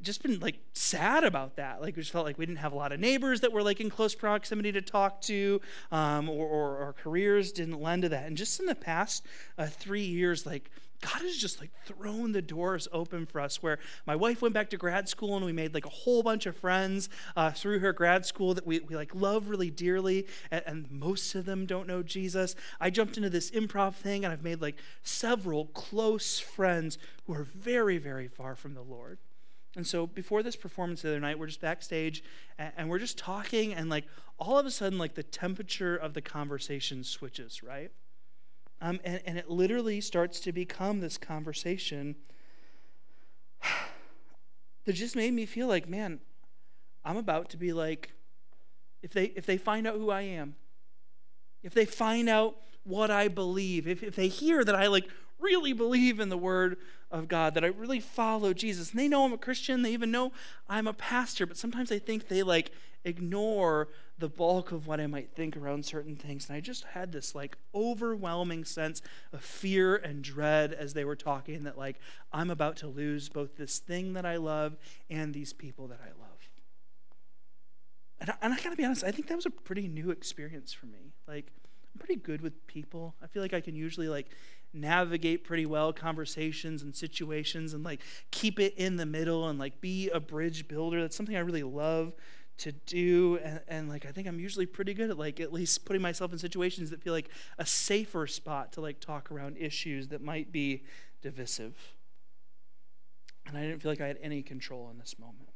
just 0.00 0.22
been 0.22 0.38
like 0.40 0.58
sad 0.74 1.24
about 1.24 1.56
that. 1.56 1.80
Like 1.80 1.96
we 1.96 2.02
just 2.02 2.12
felt 2.12 2.24
like 2.24 2.38
we 2.38 2.46
didn't 2.46 2.58
have 2.58 2.72
a 2.72 2.76
lot 2.76 2.92
of 2.92 3.00
neighbors 3.00 3.40
that 3.40 3.52
were 3.52 3.62
like 3.62 3.80
in 3.80 3.90
close 3.90 4.14
proximity 4.14 4.72
to 4.72 4.82
talk 4.82 5.20
to, 5.22 5.60
um, 5.90 6.28
or, 6.28 6.46
or, 6.46 6.78
our 6.78 6.92
careers 6.92 7.52
didn't 7.52 7.80
lend 7.80 8.02
to 8.02 8.08
that. 8.10 8.26
And 8.26 8.36
just 8.36 8.60
in 8.60 8.66
the 8.66 8.74
past 8.74 9.26
uh, 9.58 9.66
three 9.66 10.04
years, 10.04 10.46
like 10.46 10.70
God 11.00 11.22
has 11.22 11.36
just 11.36 11.60
like 11.60 11.72
thrown 11.84 12.30
the 12.30 12.40
doors 12.40 12.86
open 12.92 13.26
for 13.26 13.40
us. 13.40 13.60
Where 13.60 13.80
my 14.06 14.14
wife 14.14 14.40
went 14.40 14.54
back 14.54 14.70
to 14.70 14.76
grad 14.76 15.08
school 15.08 15.36
and 15.36 15.44
we 15.44 15.52
made 15.52 15.74
like 15.74 15.84
a 15.84 15.90
whole 15.90 16.22
bunch 16.22 16.46
of 16.46 16.56
friends 16.56 17.08
uh, 17.36 17.50
through 17.50 17.80
her 17.80 17.92
grad 17.92 18.24
school 18.24 18.54
that 18.54 18.66
we, 18.66 18.78
we 18.80 18.94
like 18.94 19.14
love 19.14 19.48
really 19.48 19.70
dearly, 19.70 20.26
and, 20.52 20.62
and 20.64 20.90
most 20.90 21.34
of 21.34 21.44
them 21.44 21.66
don't 21.66 21.88
know 21.88 22.04
Jesus. 22.04 22.54
I 22.80 22.90
jumped 22.90 23.16
into 23.16 23.30
this 23.30 23.50
improv 23.50 23.94
thing 23.94 24.24
and 24.24 24.32
I've 24.32 24.44
made 24.44 24.62
like 24.62 24.76
several 25.02 25.66
close 25.66 26.38
friends 26.38 26.98
who 27.26 27.34
are 27.34 27.44
very, 27.44 27.98
very 27.98 28.28
far 28.28 28.54
from 28.54 28.74
the 28.74 28.82
Lord. 28.82 29.18
And 29.74 29.86
so 29.86 30.06
before 30.06 30.42
this 30.42 30.56
performance 30.56 31.02
the 31.02 31.08
other 31.08 31.20
night, 31.20 31.38
we're 31.38 31.46
just 31.46 31.60
backstage 31.60 32.22
and 32.58 32.90
we're 32.90 32.98
just 32.98 33.16
talking, 33.16 33.72
and 33.72 33.88
like 33.88 34.04
all 34.38 34.58
of 34.58 34.66
a 34.66 34.70
sudden, 34.70 34.98
like 34.98 35.14
the 35.14 35.22
temperature 35.22 35.96
of 35.96 36.14
the 36.14 36.20
conversation 36.20 37.04
switches, 37.04 37.62
right? 37.62 37.90
Um, 38.80 39.00
and, 39.04 39.22
and 39.24 39.38
it 39.38 39.48
literally 39.48 40.00
starts 40.00 40.40
to 40.40 40.52
become 40.52 41.00
this 41.00 41.16
conversation 41.16 42.16
that 44.84 44.92
just 44.92 45.16
made 45.16 45.32
me 45.32 45.46
feel 45.46 45.68
like, 45.68 45.88
man, 45.88 46.20
I'm 47.04 47.16
about 47.16 47.48
to 47.50 47.56
be 47.56 47.72
like, 47.72 48.10
if 49.02 49.12
they 49.12 49.26
if 49.36 49.46
they 49.46 49.56
find 49.56 49.86
out 49.86 49.96
who 49.96 50.10
I 50.10 50.22
am, 50.22 50.54
if 51.62 51.74
they 51.74 51.84
find 51.84 52.28
out 52.28 52.56
what 52.84 53.10
I 53.10 53.28
believe, 53.28 53.86
if, 53.86 54.02
if 54.02 54.16
they 54.16 54.28
hear 54.28 54.64
that 54.64 54.74
I 54.74 54.88
like 54.88 55.08
really 55.42 55.72
believe 55.72 56.20
in 56.20 56.28
the 56.28 56.38
Word 56.38 56.78
of 57.10 57.28
God, 57.28 57.54
that 57.54 57.64
I 57.64 57.68
really 57.68 58.00
follow 58.00 58.54
Jesus. 58.54 58.90
And 58.90 59.00
they 59.00 59.08
know 59.08 59.24
I'm 59.24 59.32
a 59.32 59.38
Christian, 59.38 59.82
they 59.82 59.92
even 59.92 60.10
know 60.10 60.32
I'm 60.68 60.86
a 60.86 60.94
pastor, 60.94 61.46
but 61.46 61.58
sometimes 61.58 61.92
I 61.92 61.98
think 61.98 62.28
they 62.28 62.42
like 62.42 62.72
ignore 63.04 63.88
the 64.18 64.28
bulk 64.28 64.70
of 64.72 64.86
what 64.86 65.00
I 65.00 65.06
might 65.06 65.34
think 65.34 65.56
around 65.56 65.84
certain 65.84 66.16
things. 66.16 66.48
And 66.48 66.56
I 66.56 66.60
just 66.60 66.84
had 66.84 67.12
this 67.12 67.34
like 67.34 67.56
overwhelming 67.74 68.64
sense 68.64 69.02
of 69.32 69.42
fear 69.42 69.96
and 69.96 70.22
dread 70.22 70.72
as 70.72 70.94
they 70.94 71.04
were 71.04 71.16
talking 71.16 71.64
that 71.64 71.76
like 71.76 71.98
I'm 72.32 72.50
about 72.50 72.76
to 72.78 72.86
lose 72.86 73.28
both 73.28 73.56
this 73.56 73.78
thing 73.78 74.12
that 74.12 74.24
I 74.24 74.36
love 74.36 74.76
and 75.10 75.34
these 75.34 75.52
people 75.52 75.88
that 75.88 76.00
I 76.02 76.08
love. 76.20 76.48
And 78.20 78.30
I, 78.30 78.34
and 78.40 78.54
I 78.54 78.56
gotta 78.60 78.76
be 78.76 78.84
honest, 78.84 79.02
I 79.02 79.10
think 79.10 79.26
that 79.28 79.36
was 79.36 79.46
a 79.46 79.50
pretty 79.50 79.88
new 79.88 80.10
experience 80.10 80.72
for 80.72 80.86
me. 80.86 81.12
Like, 81.26 81.48
I'm 81.92 81.98
pretty 81.98 82.20
good 82.20 82.40
with 82.40 82.66
people. 82.68 83.16
I 83.20 83.26
feel 83.26 83.42
like 83.42 83.52
I 83.52 83.60
can 83.60 83.74
usually 83.74 84.08
like 84.08 84.28
navigate 84.74 85.44
pretty 85.44 85.66
well 85.66 85.92
conversations 85.92 86.82
and 86.82 86.94
situations 86.94 87.74
and 87.74 87.84
like 87.84 88.00
keep 88.30 88.58
it 88.58 88.74
in 88.76 88.96
the 88.96 89.06
middle 89.06 89.48
and 89.48 89.58
like 89.58 89.80
be 89.80 90.08
a 90.10 90.20
bridge 90.20 90.68
builder. 90.68 91.00
That's 91.00 91.16
something 91.16 91.36
I 91.36 91.40
really 91.40 91.62
love 91.62 92.12
to 92.58 92.72
do 92.72 93.38
and, 93.42 93.60
and 93.66 93.88
like 93.88 94.04
i 94.04 94.12
think 94.12 94.28
i'm 94.28 94.38
usually 94.38 94.66
pretty 94.66 94.94
good 94.94 95.10
at 95.10 95.18
like 95.18 95.40
at 95.40 95.52
least 95.52 95.84
putting 95.84 96.02
myself 96.02 96.32
in 96.32 96.38
situations 96.38 96.90
that 96.90 97.02
feel 97.02 97.12
like 97.12 97.30
a 97.58 97.66
safer 97.66 98.26
spot 98.26 98.72
to 98.72 98.80
like 98.80 99.00
talk 99.00 99.32
around 99.32 99.56
issues 99.56 100.08
that 100.08 100.22
might 100.22 100.52
be 100.52 100.82
divisive 101.22 101.94
and 103.46 103.56
i 103.56 103.62
didn't 103.62 103.80
feel 103.80 103.90
like 103.90 104.00
i 104.00 104.06
had 104.06 104.18
any 104.22 104.42
control 104.42 104.90
in 104.90 104.98
this 104.98 105.18
moment 105.18 105.51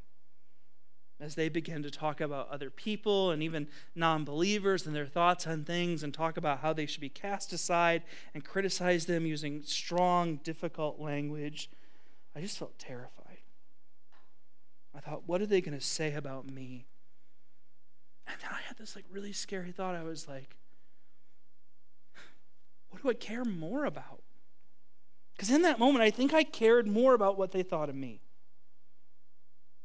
as 1.19 1.35
they 1.35 1.49
begin 1.49 1.83
to 1.83 1.91
talk 1.91 2.21
about 2.21 2.49
other 2.51 2.69
people 2.69 3.31
and 3.31 3.43
even 3.43 3.69
non 3.95 4.25
believers 4.25 4.87
and 4.87 4.95
their 4.95 5.07
thoughts 5.07 5.47
on 5.47 5.65
things 5.65 6.03
and 6.03 6.13
talk 6.13 6.37
about 6.37 6.61
how 6.61 6.73
they 6.73 6.87
should 6.87 7.01
be 7.01 7.09
cast 7.09 7.53
aside 7.53 8.03
and 8.35 8.45
criticize 8.45 9.07
them 9.07 9.25
using 9.25 9.63
strong, 9.63 10.37
difficult 10.37 11.01
language, 11.01 11.71
I 12.35 12.41
just 12.41 12.59
felt 12.59 12.79
terrified. 12.79 13.39
I 14.95 15.01
thought, 15.01 15.23
what 15.27 15.41
are 15.41 15.47
they 15.47 15.61
going 15.61 15.79
to 15.79 15.85
say 15.85 16.15
about 16.15 16.51
me? 16.51 16.87
And 18.27 18.37
then 18.41 18.51
I 18.51 18.61
had 18.67 18.77
this 18.77 18.97
like 18.97 19.05
really 19.11 19.33
scary 19.33 19.73
thought. 19.73 19.95
I 19.95 20.03
was 20.03 20.29
like, 20.29 20.57
what 22.91 23.03
do 23.03 23.09
I 23.11 23.15
care 23.15 23.45
more 23.45 23.85
about? 23.85 24.23
Because 25.35 25.51
in 25.51 25.63
that 25.63 25.79
moment, 25.79 26.03
I 26.03 26.11
think 26.11 26.33
I 26.33 26.45
cared 26.45 26.87
more 26.87 27.15
about 27.15 27.37
what 27.37 27.53
they 27.53 27.63
thought 27.63 27.89
of 27.89 27.95
me. 27.95 28.21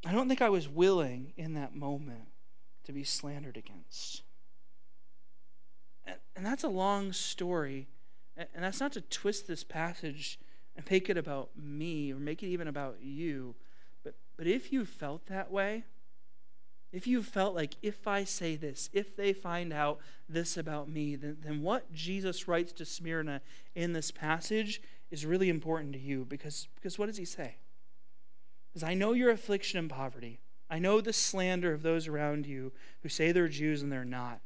I 0.04 0.12
don't 0.12 0.28
think 0.28 0.42
I 0.42 0.48
was 0.48 0.68
willing 0.68 1.32
in 1.36 1.54
that 1.54 1.74
moment 1.74 2.28
to 2.84 2.92
be 2.92 3.04
slandered 3.04 3.56
against. 3.56 4.22
And, 6.04 6.16
and 6.34 6.44
that's 6.44 6.64
a 6.64 6.68
long 6.68 7.12
story. 7.12 7.88
And 8.36 8.64
that's 8.64 8.80
not 8.80 8.92
to 8.92 9.00
twist 9.00 9.46
this 9.46 9.62
passage 9.62 10.38
and 10.76 10.88
make 10.90 11.08
it 11.08 11.16
about 11.16 11.50
me 11.56 12.12
or 12.12 12.16
make 12.16 12.42
it 12.42 12.48
even 12.48 12.66
about 12.66 12.96
you. 13.02 13.54
But, 14.02 14.14
but 14.36 14.46
if 14.46 14.72
you 14.72 14.84
felt 14.84 15.26
that 15.26 15.50
way, 15.50 15.84
if 16.92 17.06
you 17.06 17.22
felt 17.22 17.54
like 17.54 17.76
if 17.82 18.06
I 18.06 18.24
say 18.24 18.56
this, 18.56 18.90
if 18.92 19.16
they 19.16 19.32
find 19.32 19.72
out 19.72 19.98
this 20.28 20.56
about 20.56 20.88
me, 20.88 21.16
then, 21.16 21.38
then 21.40 21.62
what 21.62 21.92
Jesus 21.92 22.48
writes 22.48 22.72
to 22.74 22.84
Smyrna 22.84 23.40
in 23.74 23.92
this 23.92 24.10
passage 24.10 24.82
is 25.10 25.24
really 25.24 25.48
important 25.48 25.92
to 25.94 25.98
you 25.98 26.26
because, 26.28 26.68
because 26.74 26.98
what 26.98 27.06
does 27.06 27.16
he 27.16 27.24
say? 27.24 27.56
Because 28.72 28.88
I 28.88 28.94
know 28.94 29.12
your 29.12 29.30
affliction 29.30 29.78
and 29.78 29.90
poverty. 29.90 30.40
I 30.70 30.78
know 30.78 31.00
the 31.00 31.12
slander 31.12 31.74
of 31.74 31.82
those 31.82 32.08
around 32.08 32.46
you 32.46 32.72
who 33.02 33.08
say 33.08 33.30
they're 33.30 33.48
Jews 33.48 33.82
and 33.82 33.92
they're 33.92 34.04
not. 34.04 34.40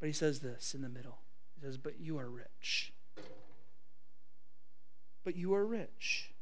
But 0.00 0.06
he 0.06 0.12
says 0.12 0.40
this 0.40 0.74
in 0.74 0.82
the 0.82 0.88
middle. 0.88 1.18
He 1.54 1.64
says, 1.64 1.78
But 1.78 2.00
you 2.00 2.18
are 2.18 2.28
rich. 2.28 2.92
But 5.24 5.36
you 5.36 5.54
are 5.54 5.64
rich. 5.64 6.34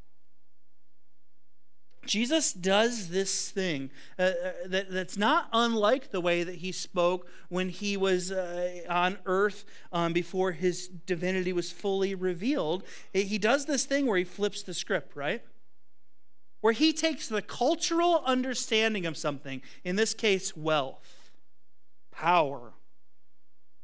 Jesus 2.04 2.52
does 2.52 3.08
this 3.08 3.50
thing 3.50 3.90
uh, 4.18 4.22
uh, 4.22 4.52
that, 4.66 4.90
that's 4.90 5.16
not 5.16 5.48
unlike 5.52 6.11
the 6.11 6.20
way 6.20 6.42
that 6.42 6.56
he 6.56 6.72
spoke 6.72 7.28
when 7.48 7.68
he 7.68 7.96
was 7.96 8.32
uh, 8.32 8.80
on 8.88 9.18
earth 9.24 9.64
um, 9.92 10.12
before 10.12 10.52
his 10.52 10.88
divinity 10.88 11.52
was 11.52 11.70
fully 11.70 12.14
revealed. 12.14 12.82
He 13.12 13.38
does 13.38 13.66
this 13.66 13.85
thing 13.85 14.06
where 14.06 14.18
he 14.18 14.24
flips 14.24 14.62
the 14.62 14.74
script, 14.74 15.14
right? 15.14 15.42
Where 16.62 16.72
he 16.72 16.94
takes 16.94 17.29
the 17.29 17.42
cultural 17.42 18.22
understanding 18.25 19.05
of 19.05 19.18
something, 19.18 19.61
in 19.85 19.96
this 19.96 20.14
case, 20.14 20.57
wealth, 20.57 21.31
power, 22.11 22.72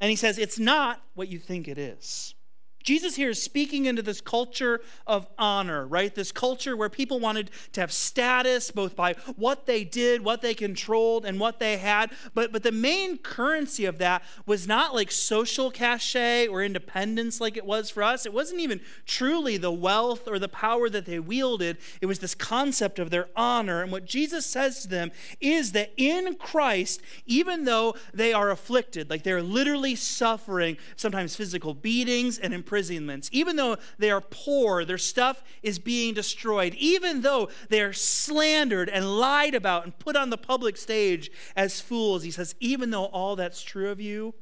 and 0.01 0.11
he 0.11 0.17
says, 0.17 0.39
it's 0.39 0.59
not 0.59 1.03
what 1.15 1.29
you 1.29 1.39
think 1.39 1.67
it 1.67 1.77
is. 1.77 2.35
Jesus 2.83 3.17
here 3.17 3.31
is 3.31 3.43
speaking 3.43 3.87
into 3.87 4.03
this 4.03 4.21
culture 4.21 4.81
of 5.07 5.27
honor, 5.39 5.87
right? 5.87 6.15
This 6.15 6.33
culture 6.33 6.77
where 6.77 6.89
people 6.89 7.21
wanted 7.21 7.51
to 7.73 7.81
have 7.81 7.93
status 7.93 8.71
both 8.71 8.97
by 8.97 9.15
what 9.37 9.67
they 9.67 9.85
did, 9.85 10.25
what 10.25 10.43
they 10.43 10.55
controlled, 10.55 11.25
and 11.25 11.39
what 11.39 11.59
they 11.59 11.77
had. 11.77 12.11
But, 12.35 12.53
but 12.53 12.63
the 12.63 12.73
main 12.73 13.19
currency 13.19 13.85
of 13.85 13.99
that 13.99 14.23
was 14.47 14.67
not 14.67 14.95
like 14.95 15.11
social 15.11 15.71
cachet 15.71 16.47
or 16.47 16.63
independence 16.63 17.41
like 17.41 17.57
it 17.57 17.67
was 17.67 17.91
for 17.91 18.03
us. 18.03 18.25
It 18.25 18.33
wasn't 18.33 18.61
even 18.61 18.81
truly 19.07 19.57
the 19.57 19.73
wealth 19.73 20.27
or 20.27 20.39
the 20.39 20.49
power 20.49 20.89
that 20.89 21.05
they 21.05 21.19
wielded. 21.19 21.79
It 22.01 22.07
was 22.07 22.21
this 22.21 22.35
concept 22.35 22.99
of 22.99 23.11
their 23.11 23.29
honor. 23.37 23.83
And 23.83 23.93
what 23.93 24.05
Jesus 24.05 24.47
says 24.47 24.83
to 24.83 24.89
them 24.89 25.11
is 25.41 25.73
that 25.73 25.93
in 25.97 26.37
Christ, 26.37 27.03
even 27.27 27.65
though 27.65 27.95
they 28.15 28.33
are 28.33 28.51
afflicted, 28.51 29.11
like 29.11 29.25
they're 29.25 29.43
literally 29.43 29.95
suffering 29.95 30.77
sometimes 30.97 31.37
physical 31.37 31.75
beatings 31.75 32.39
and 32.39 32.55
imprisonments, 32.69 33.31
even 33.33 33.57
though 33.57 33.79
they 33.99 34.11
are 34.11 34.21
poor, 34.21 34.85
their 34.85 34.99
stuff 34.99 35.43
is 35.63 35.79
being 35.79 36.13
destroyed, 36.13 36.75
even 36.75 37.23
though 37.23 37.49
they 37.71 37.81
are 37.81 37.95
slandered 37.95 38.91
and 38.91 39.19
lied 39.19 39.55
about 39.55 39.85
and 39.85 39.99
put 39.99 40.17
on 40.17 40.29
the 40.29 40.37
public 40.37 40.77
stage 40.77 41.31
as 41.57 41.81
fools, 41.81 42.23
he 42.23 42.31
says, 42.31 42.55
even 42.61 42.91
though 42.91 43.07
all 43.07 43.37
that's 43.37 43.63
true 43.63 43.91
of 43.91 44.01
you, 44.01 44.35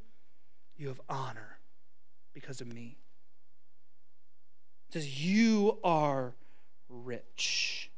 you 0.76 0.88
have 0.88 1.00
honor 1.08 1.58
because 2.34 2.60
of 2.60 2.66
me. 2.66 2.98
He 4.88 4.92
says, 4.92 5.24
You 5.24 5.78
are 5.84 6.34
rich. 6.88 7.90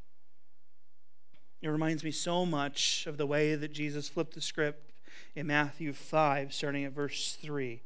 It 1.60 1.68
reminds 1.68 2.04
me 2.04 2.12
so 2.12 2.46
much 2.46 3.06
of 3.06 3.16
the 3.16 3.26
way 3.26 3.54
that 3.54 3.72
Jesus 3.72 4.08
flipped 4.08 4.34
the 4.34 4.40
script 4.40 4.92
in 5.34 5.46
Matthew 5.46 5.92
5, 5.92 6.52
starting 6.52 6.84
at 6.84 6.92
verse 6.92 7.36
3 7.40 7.80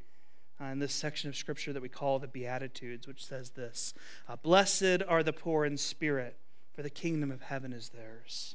uh, 0.62 0.66
in 0.66 0.78
this 0.78 0.94
section 0.94 1.28
of 1.28 1.36
Scripture 1.36 1.72
that 1.72 1.82
we 1.82 1.88
call 1.88 2.18
the 2.18 2.28
Beatitudes, 2.28 3.08
which 3.08 3.24
says 3.24 3.50
this 3.50 3.94
uh, 4.28 4.36
Blessed 4.36 5.02
are 5.08 5.22
the 5.22 5.32
poor 5.32 5.64
in 5.64 5.76
spirit, 5.76 6.36
for 6.74 6.82
the 6.82 6.90
kingdom 6.90 7.30
of 7.30 7.42
heaven 7.42 7.72
is 7.72 7.90
theirs. 7.90 8.54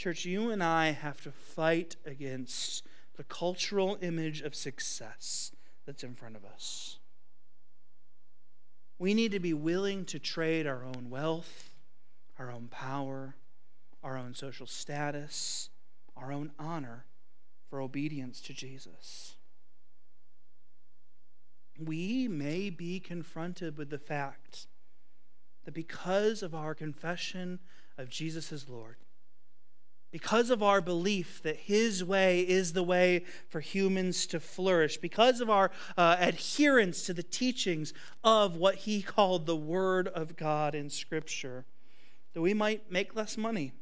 Church, 0.00 0.24
you 0.24 0.50
and 0.50 0.64
I 0.64 0.92
have 0.92 1.20
to 1.24 1.30
fight 1.30 1.96
against 2.06 2.86
the 3.18 3.22
cultural 3.22 3.98
image 4.00 4.40
of 4.40 4.54
success 4.54 5.52
that's 5.84 6.02
in 6.02 6.14
front 6.14 6.36
of 6.36 6.44
us. 6.46 6.98
We 8.98 9.12
need 9.12 9.30
to 9.32 9.40
be 9.40 9.52
willing 9.52 10.06
to 10.06 10.18
trade 10.18 10.66
our 10.66 10.86
own 10.86 11.10
wealth, 11.10 11.74
our 12.38 12.50
own 12.50 12.68
power, 12.68 13.36
our 14.02 14.16
own 14.16 14.32
social 14.32 14.66
status, 14.66 15.68
our 16.16 16.32
own 16.32 16.52
honor 16.58 17.04
for 17.68 17.82
obedience 17.82 18.40
to 18.40 18.54
Jesus. 18.54 19.36
We 21.78 22.26
may 22.26 22.70
be 22.70 23.00
confronted 23.00 23.76
with 23.76 23.90
the 23.90 23.98
fact 23.98 24.66
that 25.66 25.74
because 25.74 26.42
of 26.42 26.54
our 26.54 26.74
confession 26.74 27.58
of 27.98 28.08
Jesus 28.08 28.50
as 28.50 28.66
Lord, 28.66 28.96
because 30.10 30.50
of 30.50 30.62
our 30.62 30.80
belief 30.80 31.42
that 31.42 31.56
His 31.56 32.02
way 32.04 32.40
is 32.40 32.72
the 32.72 32.82
way 32.82 33.24
for 33.48 33.60
humans 33.60 34.26
to 34.28 34.40
flourish, 34.40 34.96
because 34.96 35.40
of 35.40 35.48
our 35.48 35.70
uh, 35.96 36.16
adherence 36.18 37.04
to 37.04 37.14
the 37.14 37.22
teachings 37.22 37.92
of 38.24 38.56
what 38.56 38.74
He 38.76 39.02
called 39.02 39.46
the 39.46 39.56
Word 39.56 40.08
of 40.08 40.36
God 40.36 40.74
in 40.74 40.90
Scripture, 40.90 41.64
that 42.34 42.40
we 42.40 42.54
might 42.54 42.90
make 42.90 43.14
less 43.14 43.36
money, 43.36 43.72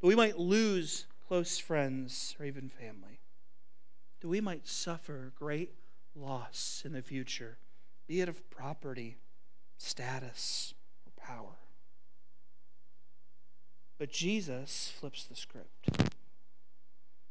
that 0.00 0.06
we 0.06 0.14
might 0.14 0.38
lose 0.38 1.06
close 1.26 1.58
friends 1.58 2.34
or 2.40 2.46
even 2.46 2.68
family, 2.68 3.20
that 4.20 4.28
we 4.28 4.40
might 4.40 4.66
suffer 4.66 5.32
great 5.38 5.70
loss 6.14 6.82
in 6.84 6.92
the 6.92 7.02
future, 7.02 7.58
be 8.06 8.20
it 8.20 8.28
of 8.28 8.48
property, 8.50 9.18
status, 9.76 10.72
or 11.06 11.12
power. 11.22 11.56
But 13.98 14.10
Jesus 14.10 14.92
flips 14.98 15.24
the 15.24 15.34
script. 15.34 16.08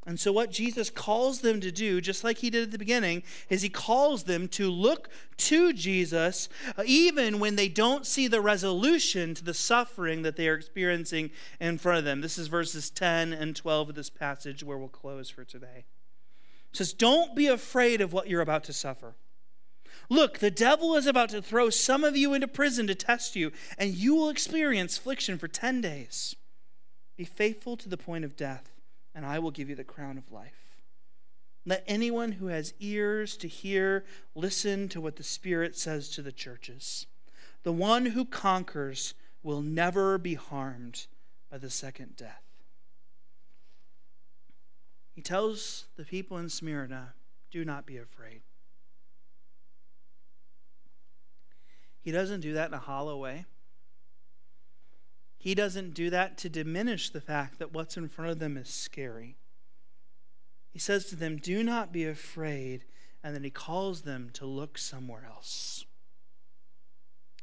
And 0.07 0.17
so, 0.17 0.31
what 0.31 0.51
Jesus 0.51 0.89
calls 0.89 1.41
them 1.41 1.59
to 1.59 1.69
do, 1.69 1.99
just 1.99 2.23
like 2.23 2.37
he 2.37 2.49
did 2.49 2.63
at 2.63 2.71
the 2.71 2.77
beginning, 2.77 3.23
is 3.49 3.61
he 3.61 3.67
calls 3.67 4.23
them 4.23 4.47
to 4.49 4.71
look 4.71 5.09
to 5.35 5.73
Jesus 5.73 6.47
uh, 6.77 6.83
even 6.85 7.39
when 7.39 7.57
they 7.57 7.67
don't 7.67 8.05
see 8.05 8.29
the 8.29 8.39
resolution 8.39 9.33
to 9.33 9.43
the 9.43 9.53
suffering 9.53 10.21
that 10.21 10.37
they 10.37 10.47
are 10.47 10.55
experiencing 10.55 11.29
in 11.59 11.77
front 11.77 11.99
of 11.99 12.05
them. 12.05 12.21
This 12.21 12.37
is 12.37 12.47
verses 12.47 12.89
10 12.89 13.33
and 13.33 13.53
12 13.53 13.89
of 13.89 13.95
this 13.95 14.09
passage 14.09 14.63
where 14.63 14.77
we'll 14.77 14.87
close 14.87 15.29
for 15.29 15.43
today. 15.43 15.83
It 16.71 16.77
says, 16.77 16.93
Don't 16.93 17.35
be 17.35 17.47
afraid 17.47 17.99
of 17.99 18.13
what 18.13 18.29
you're 18.29 18.39
about 18.39 18.63
to 18.65 18.73
suffer. 18.73 19.15
Look, 20.09 20.39
the 20.39 20.51
devil 20.51 20.95
is 20.95 21.05
about 21.05 21.29
to 21.29 21.41
throw 21.41 21.69
some 21.69 22.05
of 22.05 22.15
you 22.15 22.33
into 22.33 22.47
prison 22.47 22.87
to 22.87 22.95
test 22.95 23.35
you, 23.35 23.51
and 23.77 23.93
you 23.93 24.15
will 24.15 24.29
experience 24.29 24.97
affliction 24.97 25.37
for 25.37 25.49
10 25.49 25.81
days. 25.81 26.37
Be 27.17 27.25
faithful 27.25 27.75
to 27.77 27.89
the 27.89 27.97
point 27.97 28.23
of 28.23 28.37
death, 28.37 28.71
and 29.13 29.25
I 29.25 29.39
will 29.39 29.51
give 29.51 29.69
you 29.69 29.75
the 29.75 29.83
crown 29.83 30.17
of 30.17 30.31
life. 30.31 30.67
Let 31.65 31.83
anyone 31.87 32.33
who 32.33 32.47
has 32.47 32.73
ears 32.79 33.35
to 33.37 33.47
hear 33.47 34.05
listen 34.35 34.87
to 34.89 35.01
what 35.01 35.17
the 35.17 35.23
Spirit 35.23 35.75
says 35.75 36.09
to 36.11 36.21
the 36.21 36.31
churches. 36.31 37.07
The 37.63 37.73
one 37.73 38.05
who 38.05 38.23
conquers 38.23 39.15
will 39.43 39.61
never 39.61 40.17
be 40.17 40.35
harmed 40.35 41.07
by 41.51 41.57
the 41.57 41.69
second 41.69 42.15
death. 42.15 42.43
He 45.13 45.21
tells 45.21 45.85
the 45.97 46.05
people 46.05 46.37
in 46.37 46.47
Smyrna, 46.47 47.15
Do 47.51 47.65
not 47.65 47.85
be 47.85 47.97
afraid. 47.97 48.41
He 51.99 52.11
doesn't 52.11 52.41
do 52.41 52.53
that 52.53 52.69
in 52.69 52.73
a 52.73 52.79
hollow 52.79 53.17
way. 53.17 53.45
He 55.37 55.53
doesn't 55.55 55.93
do 55.93 56.09
that 56.09 56.37
to 56.39 56.49
diminish 56.49 57.09
the 57.09 57.21
fact 57.21 57.59
that 57.59 57.73
what's 57.73 57.97
in 57.97 58.07
front 58.07 58.31
of 58.31 58.39
them 58.39 58.57
is 58.57 58.69
scary. 58.69 59.37
He 60.71 60.79
says 60.79 61.05
to 61.05 61.15
them, 61.15 61.37
Do 61.37 61.63
not 61.63 61.91
be 61.91 62.05
afraid. 62.05 62.85
And 63.23 63.35
then 63.35 63.43
he 63.43 63.49
calls 63.49 64.03
them 64.03 64.29
to 64.33 64.45
look 64.45 64.77
somewhere 64.77 65.25
else. 65.27 65.85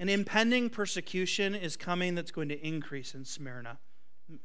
An 0.01 0.09
impending 0.09 0.71
persecution 0.71 1.55
is 1.55 1.77
coming 1.77 2.15
that's 2.15 2.31
going 2.31 2.49
to 2.49 2.67
increase 2.67 3.15
in 3.15 3.25
Smyrna. 3.25 3.79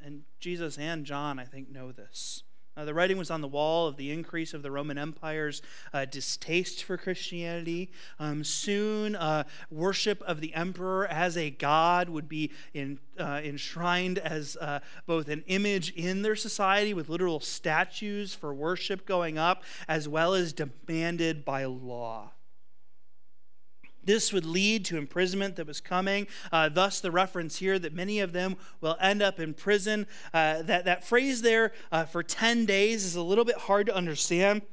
And 0.04 0.24
Jesus 0.40 0.78
and 0.78 1.06
John, 1.06 1.40
I 1.40 1.46
think, 1.46 1.70
know 1.70 1.92
this. 1.92 2.44
Uh, 2.77 2.86
the 2.86 2.93
writing 2.93 3.17
was 3.17 3.29
on 3.29 3.41
the 3.41 3.47
wall 3.47 3.88
of 3.88 3.97
the 3.97 4.12
increase 4.12 4.53
of 4.53 4.62
the 4.62 4.71
Roman 4.71 4.97
Empire's 4.97 5.62
uh, 5.93 6.05
distaste 6.05 6.84
for 6.84 6.97
Christianity. 6.97 7.91
Um, 8.19 8.43
soon, 8.43 9.15
uh, 9.15 9.43
worship 9.69 10.21
of 10.23 10.39
the 10.39 10.53
emperor 10.53 11.05
as 11.08 11.36
a 11.36 11.49
god 11.49 12.10
would 12.10 12.29
be 12.29 12.51
in, 12.73 12.99
uh, 13.19 13.41
enshrined 13.43 14.17
as 14.17 14.55
uh, 14.62 14.79
both 15.05 15.27
an 15.27 15.43
image 15.47 15.91
in 15.91 16.21
their 16.21 16.36
society 16.36 16.93
with 16.93 17.10
literal 17.10 17.39
statues 17.39 18.34
for 18.34 18.53
worship 18.53 19.05
going 19.05 19.38
up, 19.38 19.63
as 19.88 20.08
well 20.08 20.34
as 20.34 20.53
demanded 20.53 21.43
by 21.43 21.65
law. 21.65 22.32
This 24.10 24.34
would 24.34 24.43
lead 24.43 24.86
to 24.86 24.98
imprisonment 24.98 25.56
that 25.58 25.67
was 25.67 25.80
coming. 25.80 26.26
Uh, 26.52 26.67
thus, 26.67 27.00
the 27.00 27.12
reference 27.12 27.58
here 27.58 27.78
that 27.78 27.93
many 27.93 28.22
of 28.22 28.34
them 28.34 28.58
will 28.82 28.98
end 29.00 29.22
up 29.22 29.39
in 29.39 29.54
prison. 29.54 30.08
Uh, 30.34 30.63
that, 30.63 30.86
that 30.86 31.04
phrase 31.04 31.43
there 31.43 31.74
uh, 31.91 32.06
for 32.06 32.24
10 32.24 32.65
days 32.65 33.06
is 33.06 33.15
a 33.15 33.22
little 33.22 33.45
bit 33.45 33.56
hard 33.56 33.86
to 33.86 33.95
understand 33.95 34.63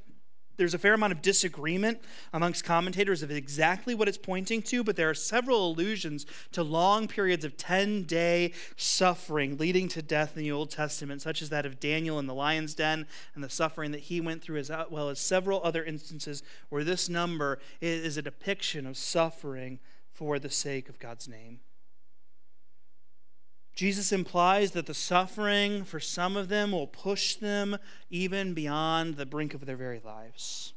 there's 0.57 0.75
a 0.75 0.79
fair 0.79 0.95
amount 0.95 1.13
of 1.13 1.23
disagreement 1.23 2.01
amongst 2.33 2.65
commentators 2.65 3.23
of 3.23 3.31
exactly 3.31 3.95
what 3.95 4.09
it's 4.09 4.19
pointing 4.19 4.63
to, 4.63 4.83
but 4.83 4.97
there 4.97 5.11
are 5.11 5.15
several 5.15 5.71
allusions 5.71 6.27
to 6.53 6.63
long 6.63 7.09
periods 7.09 7.45
of 7.45 7.57
10 7.57 8.05
day 8.05 8.53
suffering 8.77 9.57
leading 9.57 9.89
to 9.89 10.03
death 10.03 10.37
in 10.37 10.43
the 10.43 10.53
Old 10.53 10.71
Testament, 10.71 11.23
such 11.23 11.43
as 11.43 11.51
that 11.51 11.67
of 11.67 11.81
Daniel 11.81 12.19
in 12.19 12.27
the 12.27 12.35
lion's 12.35 12.75
den 12.75 13.07
and 13.35 13.45
the 13.45 13.51
suffering 13.51 13.93
that 13.93 14.01
he 14.01 14.21
went 14.21 14.43
through, 14.43 14.59
as 14.59 14.71
well 14.91 15.09
as 15.09 15.21
several 15.21 15.61
other 15.63 15.85
instances 15.85 16.43
where 16.69 16.85
this 16.85 17.09
number 17.09 17.59
is 17.81 18.17
a 18.17 18.23
depiction 18.23 18.87
of 18.87 18.97
suffering 18.97 19.79
for 20.13 20.39
the 20.39 20.51
sake 20.51 20.89
of 20.89 20.99
God's 20.99 21.29
name. 21.29 21.61
Jesus 23.77 24.11
implies 24.11 24.71
that 24.71 24.87
the 24.87 24.95
suffering 24.95 25.85
for 25.85 26.01
some 26.01 26.35
of 26.35 26.49
them 26.49 26.73
will 26.73 26.87
push 26.87 27.37
them 27.37 27.77
even 28.09 28.55
beyond 28.55 29.17
the 29.17 29.27
brink 29.27 29.53
of 29.53 29.67
their 29.67 29.77
very 29.77 30.01
lives. 30.03 30.73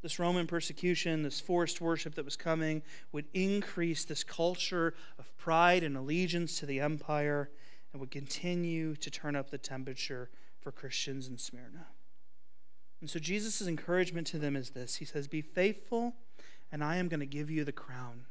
This 0.00 0.20
Roman 0.20 0.46
persecution, 0.46 1.22
this 1.22 1.40
forced 1.40 1.80
worship 1.80 2.14
that 2.14 2.24
was 2.24 2.36
coming, 2.36 2.82
would 3.10 3.26
increase 3.34 4.04
this 4.04 4.22
culture 4.22 4.94
of 5.18 5.36
pride 5.36 5.82
and 5.82 5.96
allegiance 5.96 6.60
to 6.60 6.66
the 6.66 6.78
empire 6.78 7.50
and 7.92 8.00
would 8.00 8.10
continue 8.12 8.94
to 8.96 9.10
turn 9.10 9.34
up 9.34 9.50
the 9.50 9.58
temperature 9.58 10.30
for 10.60 10.70
Christians 10.70 11.26
in 11.26 11.38
Smyrna. 11.38 11.86
And 13.00 13.10
so 13.10 13.18
Jesus' 13.18 13.66
encouragement 13.66 14.28
to 14.28 14.38
them 14.38 14.54
is 14.54 14.70
this 14.70 14.96
He 14.96 15.04
says, 15.04 15.26
Be 15.26 15.40
faithful, 15.40 16.14
and 16.70 16.84
I 16.84 16.96
am 16.96 17.08
going 17.08 17.20
to 17.20 17.26
give 17.26 17.50
you 17.50 17.64
the 17.64 17.72
crown. 17.72 18.26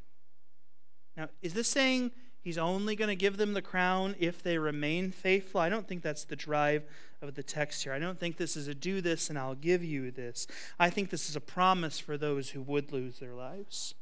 Now, 1.17 1.27
is 1.41 1.53
this 1.53 1.67
saying 1.67 2.11
He's 2.43 2.57
only 2.57 2.95
going 2.95 3.07
to 3.07 3.15
give 3.15 3.37
them 3.37 3.53
the 3.53 3.61
crown 3.61 4.15
if 4.19 4.43
they 4.43 4.57
remain 4.57 5.11
faithful. 5.11 5.61
I 5.61 5.69
don't 5.69 5.87
think 5.87 6.03
that's 6.03 6.25
the 6.25 6.35
drive 6.35 6.83
of 7.21 7.35
the 7.35 7.43
text 7.43 7.83
here. 7.83 7.93
I 7.93 7.99
don't 7.99 8.19
think 8.19 8.35
this 8.35 8.57
is 8.57 8.67
a 8.67 8.75
do 8.75 8.99
this 8.99 9.29
and 9.29 9.39
I'll 9.39 9.55
give 9.55 9.83
you 9.83 10.11
this. 10.11 10.45
I 10.77 10.89
think 10.89 11.09
this 11.09 11.29
is 11.29 11.37
a 11.37 11.41
promise 11.41 11.99
for 11.99 12.17
those 12.17 12.49
who 12.49 12.61
would 12.61 12.91
lose 12.91 13.19
their 13.19 13.33
lives 13.33 13.95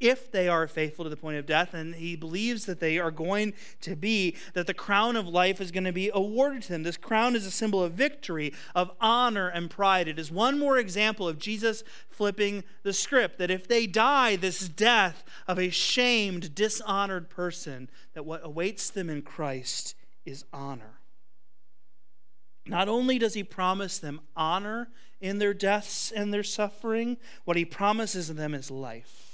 if 0.00 0.32
they 0.32 0.48
are 0.48 0.66
faithful 0.66 1.04
to 1.04 1.10
the 1.10 1.16
point 1.16 1.36
of 1.36 1.46
death, 1.46 1.74
and 1.74 1.94
he 1.94 2.16
believes 2.16 2.64
that 2.64 2.80
they 2.80 2.98
are 2.98 3.10
going 3.10 3.52
to 3.82 3.94
be, 3.94 4.34
that 4.54 4.66
the 4.66 4.74
crown 4.74 5.14
of 5.14 5.28
life 5.28 5.60
is 5.60 5.70
going 5.70 5.84
to 5.84 5.92
be 5.92 6.10
awarded 6.12 6.62
to 6.62 6.72
them. 6.72 6.82
This 6.82 6.96
crown 6.96 7.36
is 7.36 7.46
a 7.46 7.50
symbol 7.50 7.84
of 7.84 7.92
victory, 7.92 8.54
of 8.74 8.90
honor, 9.00 9.48
and 9.48 9.70
pride. 9.70 10.08
It 10.08 10.18
is 10.18 10.32
one 10.32 10.58
more 10.58 10.78
example 10.78 11.28
of 11.28 11.38
Jesus 11.38 11.84
flipping 12.08 12.64
the 12.82 12.92
script 12.92 13.38
that 13.38 13.50
if 13.50 13.68
they 13.68 13.86
die 13.86 14.36
this 14.36 14.68
death 14.68 15.22
of 15.46 15.58
a 15.58 15.70
shamed, 15.70 16.54
dishonored 16.54 17.28
person, 17.28 17.90
that 18.14 18.24
what 18.24 18.40
awaits 18.42 18.90
them 18.90 19.10
in 19.10 19.22
Christ 19.22 19.94
is 20.24 20.44
honor. 20.52 21.00
Not 22.66 22.88
only 22.88 23.18
does 23.18 23.34
he 23.34 23.42
promise 23.42 23.98
them 23.98 24.20
honor 24.36 24.88
in 25.20 25.38
their 25.38 25.54
deaths 25.54 26.10
and 26.10 26.32
their 26.32 26.42
suffering, 26.42 27.18
what 27.44 27.56
he 27.56 27.64
promises 27.64 28.34
them 28.34 28.54
is 28.54 28.70
life. 28.70 29.29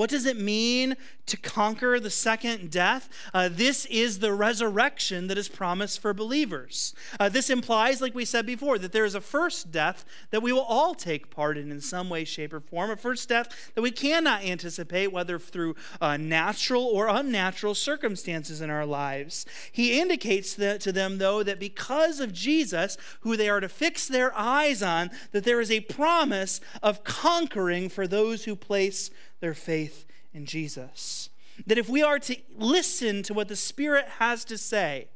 What 0.00 0.08
does 0.08 0.24
it 0.24 0.40
mean 0.40 0.96
to 1.26 1.36
conquer 1.36 2.00
the 2.00 2.08
second 2.08 2.70
death? 2.70 3.10
Uh, 3.34 3.50
this 3.52 3.84
is 3.84 4.20
the 4.20 4.32
resurrection 4.32 5.26
that 5.26 5.36
is 5.36 5.50
promised 5.50 6.00
for 6.00 6.14
believers. 6.14 6.94
Uh, 7.20 7.28
this 7.28 7.50
implies, 7.50 8.00
like 8.00 8.14
we 8.14 8.24
said 8.24 8.46
before, 8.46 8.78
that 8.78 8.92
there 8.92 9.04
is 9.04 9.14
a 9.14 9.20
first 9.20 9.70
death 9.70 10.06
that 10.30 10.40
we 10.40 10.54
will 10.54 10.62
all 10.62 10.94
take 10.94 11.28
part 11.28 11.58
in 11.58 11.70
in 11.70 11.82
some 11.82 12.08
way, 12.08 12.24
shape, 12.24 12.54
or 12.54 12.60
form. 12.60 12.90
A 12.90 12.96
first 12.96 13.28
death 13.28 13.72
that 13.74 13.82
we 13.82 13.90
cannot 13.90 14.42
anticipate, 14.42 15.12
whether 15.12 15.38
through 15.38 15.76
uh, 16.00 16.16
natural 16.16 16.84
or 16.84 17.06
unnatural 17.08 17.74
circumstances 17.74 18.62
in 18.62 18.70
our 18.70 18.86
lives. 18.86 19.44
He 19.70 20.00
indicates 20.00 20.54
that, 20.54 20.80
to 20.80 20.92
them, 20.92 21.18
though, 21.18 21.42
that 21.42 21.60
because 21.60 22.20
of 22.20 22.32
Jesus, 22.32 22.96
who 23.20 23.36
they 23.36 23.50
are 23.50 23.60
to 23.60 23.68
fix 23.68 24.08
their 24.08 24.34
eyes 24.34 24.82
on, 24.82 25.10
that 25.32 25.44
there 25.44 25.60
is 25.60 25.70
a 25.70 25.80
promise 25.80 26.58
of 26.82 27.04
conquering 27.04 27.90
for 27.90 28.06
those 28.06 28.44
who 28.44 28.56
place 28.56 29.10
their 29.40 29.54
faith 29.54 30.04
in 30.32 30.46
Jesus. 30.46 31.30
That 31.66 31.78
if 31.78 31.88
we 31.88 32.02
are 32.02 32.18
to 32.20 32.36
listen 32.56 33.22
to 33.24 33.34
what 33.34 33.48
the 33.48 33.56
Spirit 33.56 34.06
has 34.18 34.44
to 34.46 34.56
say, 34.56 35.08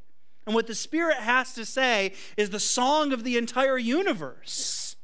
and 0.45 0.53
what 0.53 0.67
the 0.67 0.75
Spirit 0.75 1.17
has 1.17 1.53
to 1.53 1.65
say 1.65 2.13
is 2.37 2.49
the 2.49 2.59
song 2.59 3.11
of 3.13 3.23
the 3.23 3.37
entire 3.37 3.77
universe. 3.77 4.95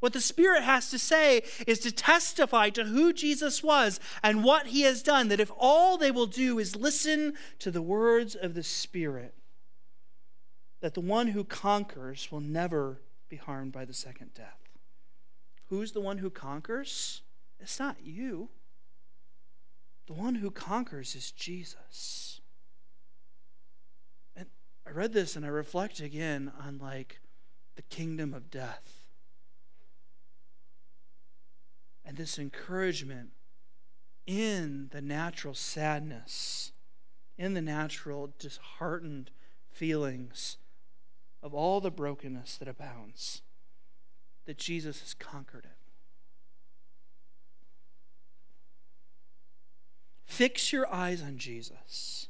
What 0.00 0.12
the 0.12 0.20
Spirit 0.20 0.62
has 0.62 0.90
to 0.90 0.98
say 0.98 1.42
is 1.66 1.80
to 1.80 1.92
testify 1.92 2.70
to 2.70 2.84
who 2.84 3.12
Jesus 3.12 3.62
was 3.62 3.98
and 4.22 4.44
what 4.44 4.68
he 4.68 4.82
has 4.82 5.02
done. 5.02 5.28
That 5.28 5.40
if 5.40 5.50
all 5.58 5.98
they 5.98 6.10
will 6.10 6.26
do 6.26 6.58
is 6.58 6.76
listen 6.76 7.34
to 7.58 7.70
the 7.70 7.82
words 7.82 8.34
of 8.34 8.54
the 8.54 8.62
Spirit, 8.62 9.34
that 10.80 10.94
the 10.94 11.00
one 11.00 11.28
who 11.28 11.44
conquers 11.44 12.30
will 12.30 12.40
never 12.40 13.00
be 13.28 13.36
harmed 13.36 13.72
by 13.72 13.84
the 13.84 13.94
second 13.94 14.32
death. 14.34 14.60
Who's 15.68 15.92
the 15.92 16.00
one 16.00 16.18
who 16.18 16.30
conquers? 16.30 17.22
It's 17.58 17.80
not 17.80 17.96
you. 18.02 18.50
The 20.06 20.12
one 20.12 20.36
who 20.36 20.50
conquers 20.50 21.14
is 21.14 21.32
Jesus. 21.32 22.40
And 24.36 24.46
I 24.86 24.90
read 24.90 25.12
this 25.12 25.34
and 25.34 25.44
I 25.44 25.48
reflect 25.48 26.00
again 26.00 26.52
on 26.64 26.78
like 26.78 27.20
the 27.74 27.82
kingdom 27.82 28.32
of 28.32 28.50
death. 28.50 29.02
And 32.04 32.16
this 32.16 32.38
encouragement 32.38 33.30
in 34.26 34.88
the 34.92 35.02
natural 35.02 35.54
sadness, 35.54 36.72
in 37.36 37.54
the 37.54 37.62
natural 37.62 38.32
disheartened 38.38 39.30
feelings 39.70 40.56
of 41.42 41.52
all 41.52 41.80
the 41.80 41.90
brokenness 41.90 42.56
that 42.56 42.68
abounds, 42.68 43.42
that 44.46 44.58
Jesus 44.58 45.00
has 45.00 45.14
conquered 45.14 45.64
it. 45.64 45.85
Fix 50.26 50.72
your 50.72 50.92
eyes 50.92 51.22
on 51.22 51.38
Jesus, 51.38 52.28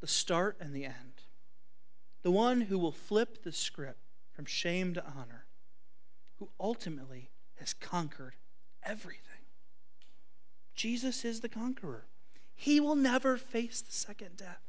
the 0.00 0.06
start 0.06 0.56
and 0.60 0.72
the 0.74 0.84
end, 0.84 1.22
the 2.22 2.30
one 2.30 2.62
who 2.62 2.78
will 2.78 2.92
flip 2.92 3.42
the 3.42 3.50
script 3.50 3.98
from 4.30 4.44
shame 4.44 4.94
to 4.94 5.04
honor, 5.04 5.46
who 6.38 6.50
ultimately 6.60 7.30
has 7.56 7.72
conquered 7.72 8.34
everything. 8.84 9.20
Jesus 10.74 11.24
is 11.24 11.40
the 11.40 11.48
conqueror. 11.48 12.06
He 12.54 12.78
will 12.78 12.96
never 12.96 13.36
face 13.36 13.80
the 13.80 13.92
second 13.92 14.36
death. 14.36 14.62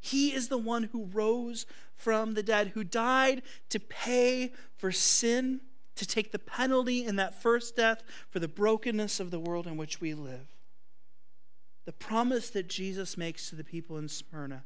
He 0.00 0.34
is 0.34 0.48
the 0.48 0.58
one 0.58 0.84
who 0.84 1.04
rose 1.12 1.66
from 1.94 2.34
the 2.34 2.42
dead, 2.42 2.68
who 2.68 2.84
died 2.84 3.42
to 3.68 3.78
pay 3.78 4.52
for 4.76 4.90
sin, 4.90 5.60
to 5.94 6.06
take 6.06 6.32
the 6.32 6.38
penalty 6.38 7.04
in 7.04 7.16
that 7.16 7.40
first 7.40 7.76
death 7.76 8.02
for 8.30 8.38
the 8.38 8.48
brokenness 8.48 9.20
of 9.20 9.30
the 9.30 9.40
world 9.40 9.66
in 9.66 9.76
which 9.76 10.00
we 10.00 10.14
live. 10.14 10.48
The 11.84 11.92
promise 11.92 12.50
that 12.50 12.68
Jesus 12.68 13.16
makes 13.16 13.48
to 13.48 13.56
the 13.56 13.64
people 13.64 13.96
in 13.96 14.08
Smyrna 14.08 14.64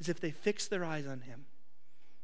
is 0.00 0.08
if 0.08 0.20
they 0.20 0.30
fix 0.30 0.66
their 0.66 0.84
eyes 0.84 1.06
on 1.06 1.20
him, 1.20 1.46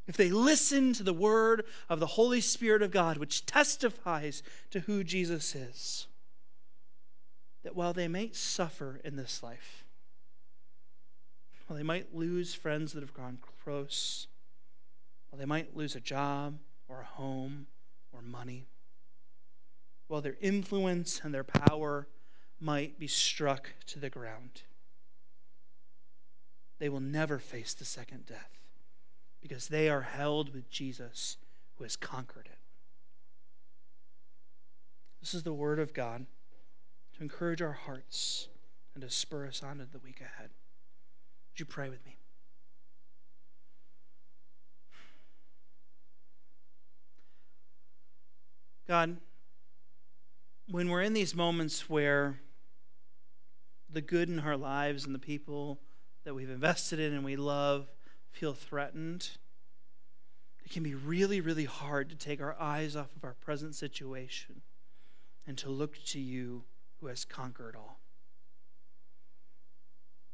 if 0.07 0.17
they 0.17 0.31
listen 0.31 0.93
to 0.95 1.03
the 1.03 1.15
word 1.15 1.65
of 1.89 2.01
the 2.01 2.07
Holy 2.07 2.41
Spirit 2.41 2.83
of 2.83 2.91
God, 2.91 3.17
which 3.19 3.47
testifies 3.47 4.43
to 4.71 4.81
who 4.81 5.05
Jesus 5.05 5.55
is, 5.55 6.07
that 7.63 7.77
while 7.77 7.93
they 7.93 8.09
may 8.09 8.33
suffer 8.33 9.01
in 9.05 9.17
this 9.17 9.43
life, 9.43 9.85
while 11.67 11.77
they 11.77 11.85
might 11.85 12.15
lose 12.15 12.55
friends 12.55 12.93
that 12.93 13.03
have 13.03 13.15
gone 13.15 13.39
close, 13.63 14.27
while 15.29 15.39
they 15.39 15.47
might 15.47 15.77
lose 15.77 15.95
a 15.95 16.01
job 16.01 16.59
or 16.89 17.03
a 17.03 17.05
home 17.05 17.67
or 18.13 18.21
money, 18.23 18.67
while 20.09 20.21
their 20.21 20.39
influence 20.41 21.21
and 21.23 21.33
their 21.33 21.45
power 21.45 22.09
might 22.61 22.99
be 22.99 23.07
struck 23.07 23.71
to 23.87 23.99
the 23.99 24.11
ground. 24.11 24.63
They 26.79 26.89
will 26.89 27.01
never 27.01 27.39
face 27.39 27.75
the 27.75 27.85
second 27.85 28.27
death 28.27 28.59
because 29.41 29.69
they 29.69 29.89
are 29.89 30.03
held 30.03 30.53
with 30.55 30.71
Jesus 30.71 31.37
who 31.77 31.85
has 31.85 31.97
conquered 31.97 32.47
it. 32.47 32.59
This 35.21 35.35
is 35.35 35.43
the 35.43 35.53
word 35.53 35.79
of 35.79 35.93
God 35.93 36.27
to 37.17 37.23
encourage 37.23 37.61
our 37.61 37.73
hearts 37.73 38.49
and 38.95 39.03
to 39.03 39.11
spur 39.11 39.47
us 39.47 39.63
on 39.63 39.79
to 39.79 39.87
the 39.87 39.99
week 39.99 40.21
ahead. 40.21 40.51
Would 41.53 41.61
you 41.61 41.67
pray 41.67 41.89
with 41.89 42.05
me? 42.05 42.17
God, 48.89 49.19
when 50.69 50.89
we're 50.89 51.03
in 51.03 51.13
these 51.13 51.35
moments 51.35 51.89
where 51.89 52.41
the 53.93 54.01
good 54.01 54.29
in 54.29 54.39
our 54.39 54.57
lives 54.57 55.05
and 55.05 55.15
the 55.15 55.19
people 55.19 55.81
that 56.25 56.35
we've 56.35 56.51
invested 56.51 56.99
in 56.99 57.13
and 57.13 57.25
we 57.25 57.37
love 57.37 57.91
feel 58.31 58.53
threatened, 58.53 59.31
it 60.65 60.71
can 60.71 60.83
be 60.83 60.95
really, 60.95 61.41
really 61.41 61.65
hard 61.65 62.11
to 62.11 62.17
take 62.17 62.41
our 62.41 62.57
eyes 62.61 62.95
off 62.95 63.15
of 63.17 63.25
our 63.25 63.35
present 63.35 63.75
situation 63.75 64.63
and 65.47 65.59
to 65.59 65.71
look 65.71 65.99
to 66.05 66.21
you 66.21 66.65
who 67.01 67.09
has 67.09 67.25
conquered 67.25 67.75
all. 67.75 67.99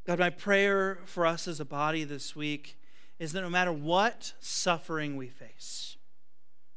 God, 0.06 0.18
my 0.18 0.30
prayer 0.30 0.98
for 1.04 1.26
us 1.26 1.48
as 1.48 1.58
a 1.58 1.64
body 1.64 2.04
this 2.04 2.36
week 2.36 2.78
is 3.18 3.32
that 3.32 3.40
no 3.40 3.50
matter 3.50 3.72
what 3.72 4.34
suffering 4.40 5.16
we 5.16 5.28
face, 5.28 5.96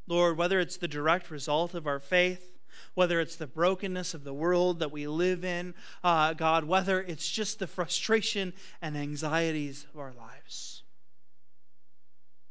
Lord, 0.08 0.38
whether 0.38 0.60
it's 0.60 0.78
the 0.78 0.88
direct 0.88 1.30
result 1.30 1.74
of 1.74 1.86
our 1.86 2.00
faith, 2.00 2.59
whether 2.94 3.20
it's 3.20 3.36
the 3.36 3.48
brokenness 3.48 4.14
of 4.14 4.24
the 4.24 4.34
world 4.34 4.80
that 4.80 4.92
we 4.92 5.08
live 5.08 5.44
in, 5.44 5.74
uh, 6.04 6.34
God, 6.34 6.66
whether 6.66 7.02
it's 7.02 7.30
just 7.30 7.60
the 7.60 7.68
frustration 7.68 8.54
and 8.82 8.98
anxieties 8.98 9.86
of 9.94 10.00
our 10.00 10.14
lives. 10.14 10.84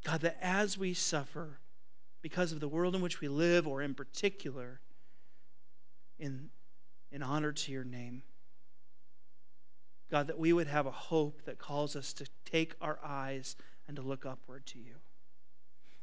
God, 0.04 0.20
that 0.20 0.38
as 0.40 0.78
we 0.78 0.94
suffer 0.94 1.59
because 2.22 2.52
of 2.52 2.61
the 2.61 2.68
world 2.68 2.94
in 2.94 3.02
which 3.02 3.20
we 3.20 3.28
live, 3.28 3.66
or 3.66 3.83
in 3.83 3.94
particular, 3.94 4.81
in, 6.18 6.50
in 7.12 7.22
honor 7.22 7.52
to 7.52 7.72
your 7.72 7.85
name, 7.85 8.22
God, 10.11 10.26
that 10.28 10.38
we 10.38 10.52
would 10.52 10.68
have 10.68 10.87
a 10.87 10.90
hope 10.90 11.42
that 11.44 11.59
calls 11.59 11.94
us 11.94 12.12
to 12.14 12.26
take 12.44 12.74
our 12.81 12.98
eyes 13.04 13.57
and 13.87 13.96
to 13.96 14.02
look 14.02 14.24
upward 14.24 14.66
to 14.66 14.78
you 14.78 14.94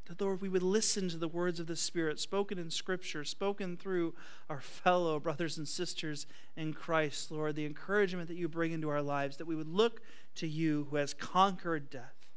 that, 0.06 0.22
Lord, 0.22 0.41
we 0.41 0.50
would 0.50 0.63
listen 0.63 1.10
to 1.10 1.18
the 1.18 1.28
words 1.28 1.60
of 1.60 1.68
the 1.68 1.76
Spirit 1.76 2.20
spoken 2.20 2.60
in 2.60 2.70
Scripture, 2.70 3.24
spoken 3.24 3.76
through 3.76 4.13
our 4.50 4.62
fellow 4.62 5.20
brothers 5.22 5.58
and 5.58 5.68
sisters 5.68 6.28
in 6.56 6.74
Christ, 6.74 7.32
Lord, 7.32 7.56
the 7.56 7.65
encouragement 7.65 8.28
that 8.28 8.38
you 8.38 8.48
bring 8.48 8.72
into 8.72 8.89
our 8.89 9.02
lives, 9.02 9.38
that 9.38 9.48
we 9.48 9.56
would 9.56 9.68
look 9.68 10.02
to 10.36 10.48
you 10.48 10.88
who 10.89 10.98
has 10.98 11.13
conquered 11.13 11.89
death, 11.89 12.32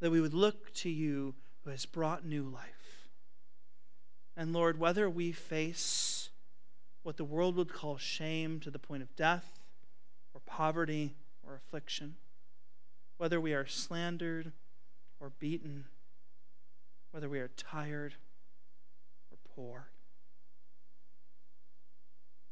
that 0.00 0.10
we 0.10 0.20
would 0.20 0.34
look 0.34 0.72
to 0.74 0.90
you 0.90 1.34
who 1.64 1.70
has 1.70 1.86
brought 1.86 2.24
new 2.24 2.44
life. 2.44 3.08
And 4.36 4.52
Lord, 4.52 4.78
whether 4.78 5.08
we 5.08 5.32
face 5.32 6.30
what 7.02 7.16
the 7.16 7.24
world 7.24 7.56
would 7.56 7.72
call 7.72 7.96
shame 7.96 8.60
to 8.60 8.70
the 8.70 8.78
point 8.78 9.02
of 9.02 9.16
death, 9.16 9.58
or 10.34 10.40
poverty, 10.46 11.14
or 11.46 11.54
affliction, 11.54 12.16
whether 13.16 13.40
we 13.40 13.52
are 13.52 13.66
slandered 13.66 14.52
or 15.18 15.32
beaten, 15.38 15.86
whether 17.10 17.28
we 17.28 17.40
are 17.40 17.50
tired 17.56 18.14
or 19.30 19.38
poor, 19.54 19.90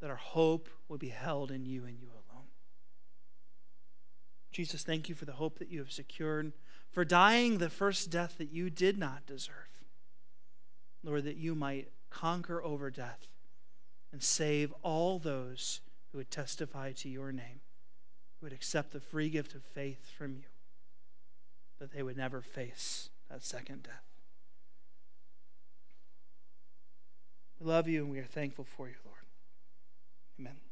that 0.01 0.11
our 0.11 0.17
hope 0.17 0.69
will 0.89 0.99
be 0.99 1.09
held 1.09 1.51
in 1.51 1.65
you 1.65 1.85
and 1.85 1.99
you 1.99 2.09
alone. 2.09 2.47
Jesus, 4.53 4.83
thank 4.83 5.09
you 5.09 5.15
for 5.15 5.25
the 5.25 5.33
hope 5.33 5.59
that 5.59 5.71
you 5.71 5.79
have 5.79 5.93
secured, 5.93 6.53
for 6.91 7.05
dying 7.05 7.59
the 7.59 7.71
first 7.71 8.11
death 8.11 8.39
that 8.39 8.51
you 8.51 8.71
did 8.71 8.99
not 8.99 9.27
deserve. 9.27 9.55
Lord, 11.05 11.25
that 11.25 11.37
you 11.37 11.55
might 11.55 11.93
conquer 12.11 12.63
over 12.63 12.91
death 12.91 13.29
and 14.13 14.23
save 14.23 14.73
all 14.83 15.19
those 15.19 15.81
who 16.11 16.19
would 16.19 16.31
testify 16.31 16.93
to 16.93 17.09
your 17.09 17.31
name, 17.31 17.61
who 18.41 18.47
would 18.47 18.53
accept 18.53 18.93
the 18.93 19.01
free 19.01 19.29
gift 19.29 19.55
of 19.55 19.63
faith 19.63 20.11
from 20.17 20.35
you, 20.35 20.45
that 21.79 21.93
they 21.93 22.03
would 22.03 22.17
never 22.17 22.41
face 22.41 23.11
that 23.31 23.45
second 23.45 23.85
death. 23.85 24.18
We 27.61 27.67
love 27.67 27.89
you 27.89 28.03
and 28.03 28.11
we 28.11 28.19
are 28.19 28.25
thankful 28.25 28.65
for 28.77 28.89
you, 28.89 28.95
Lord. 29.05 29.19
Amen. 30.39 30.68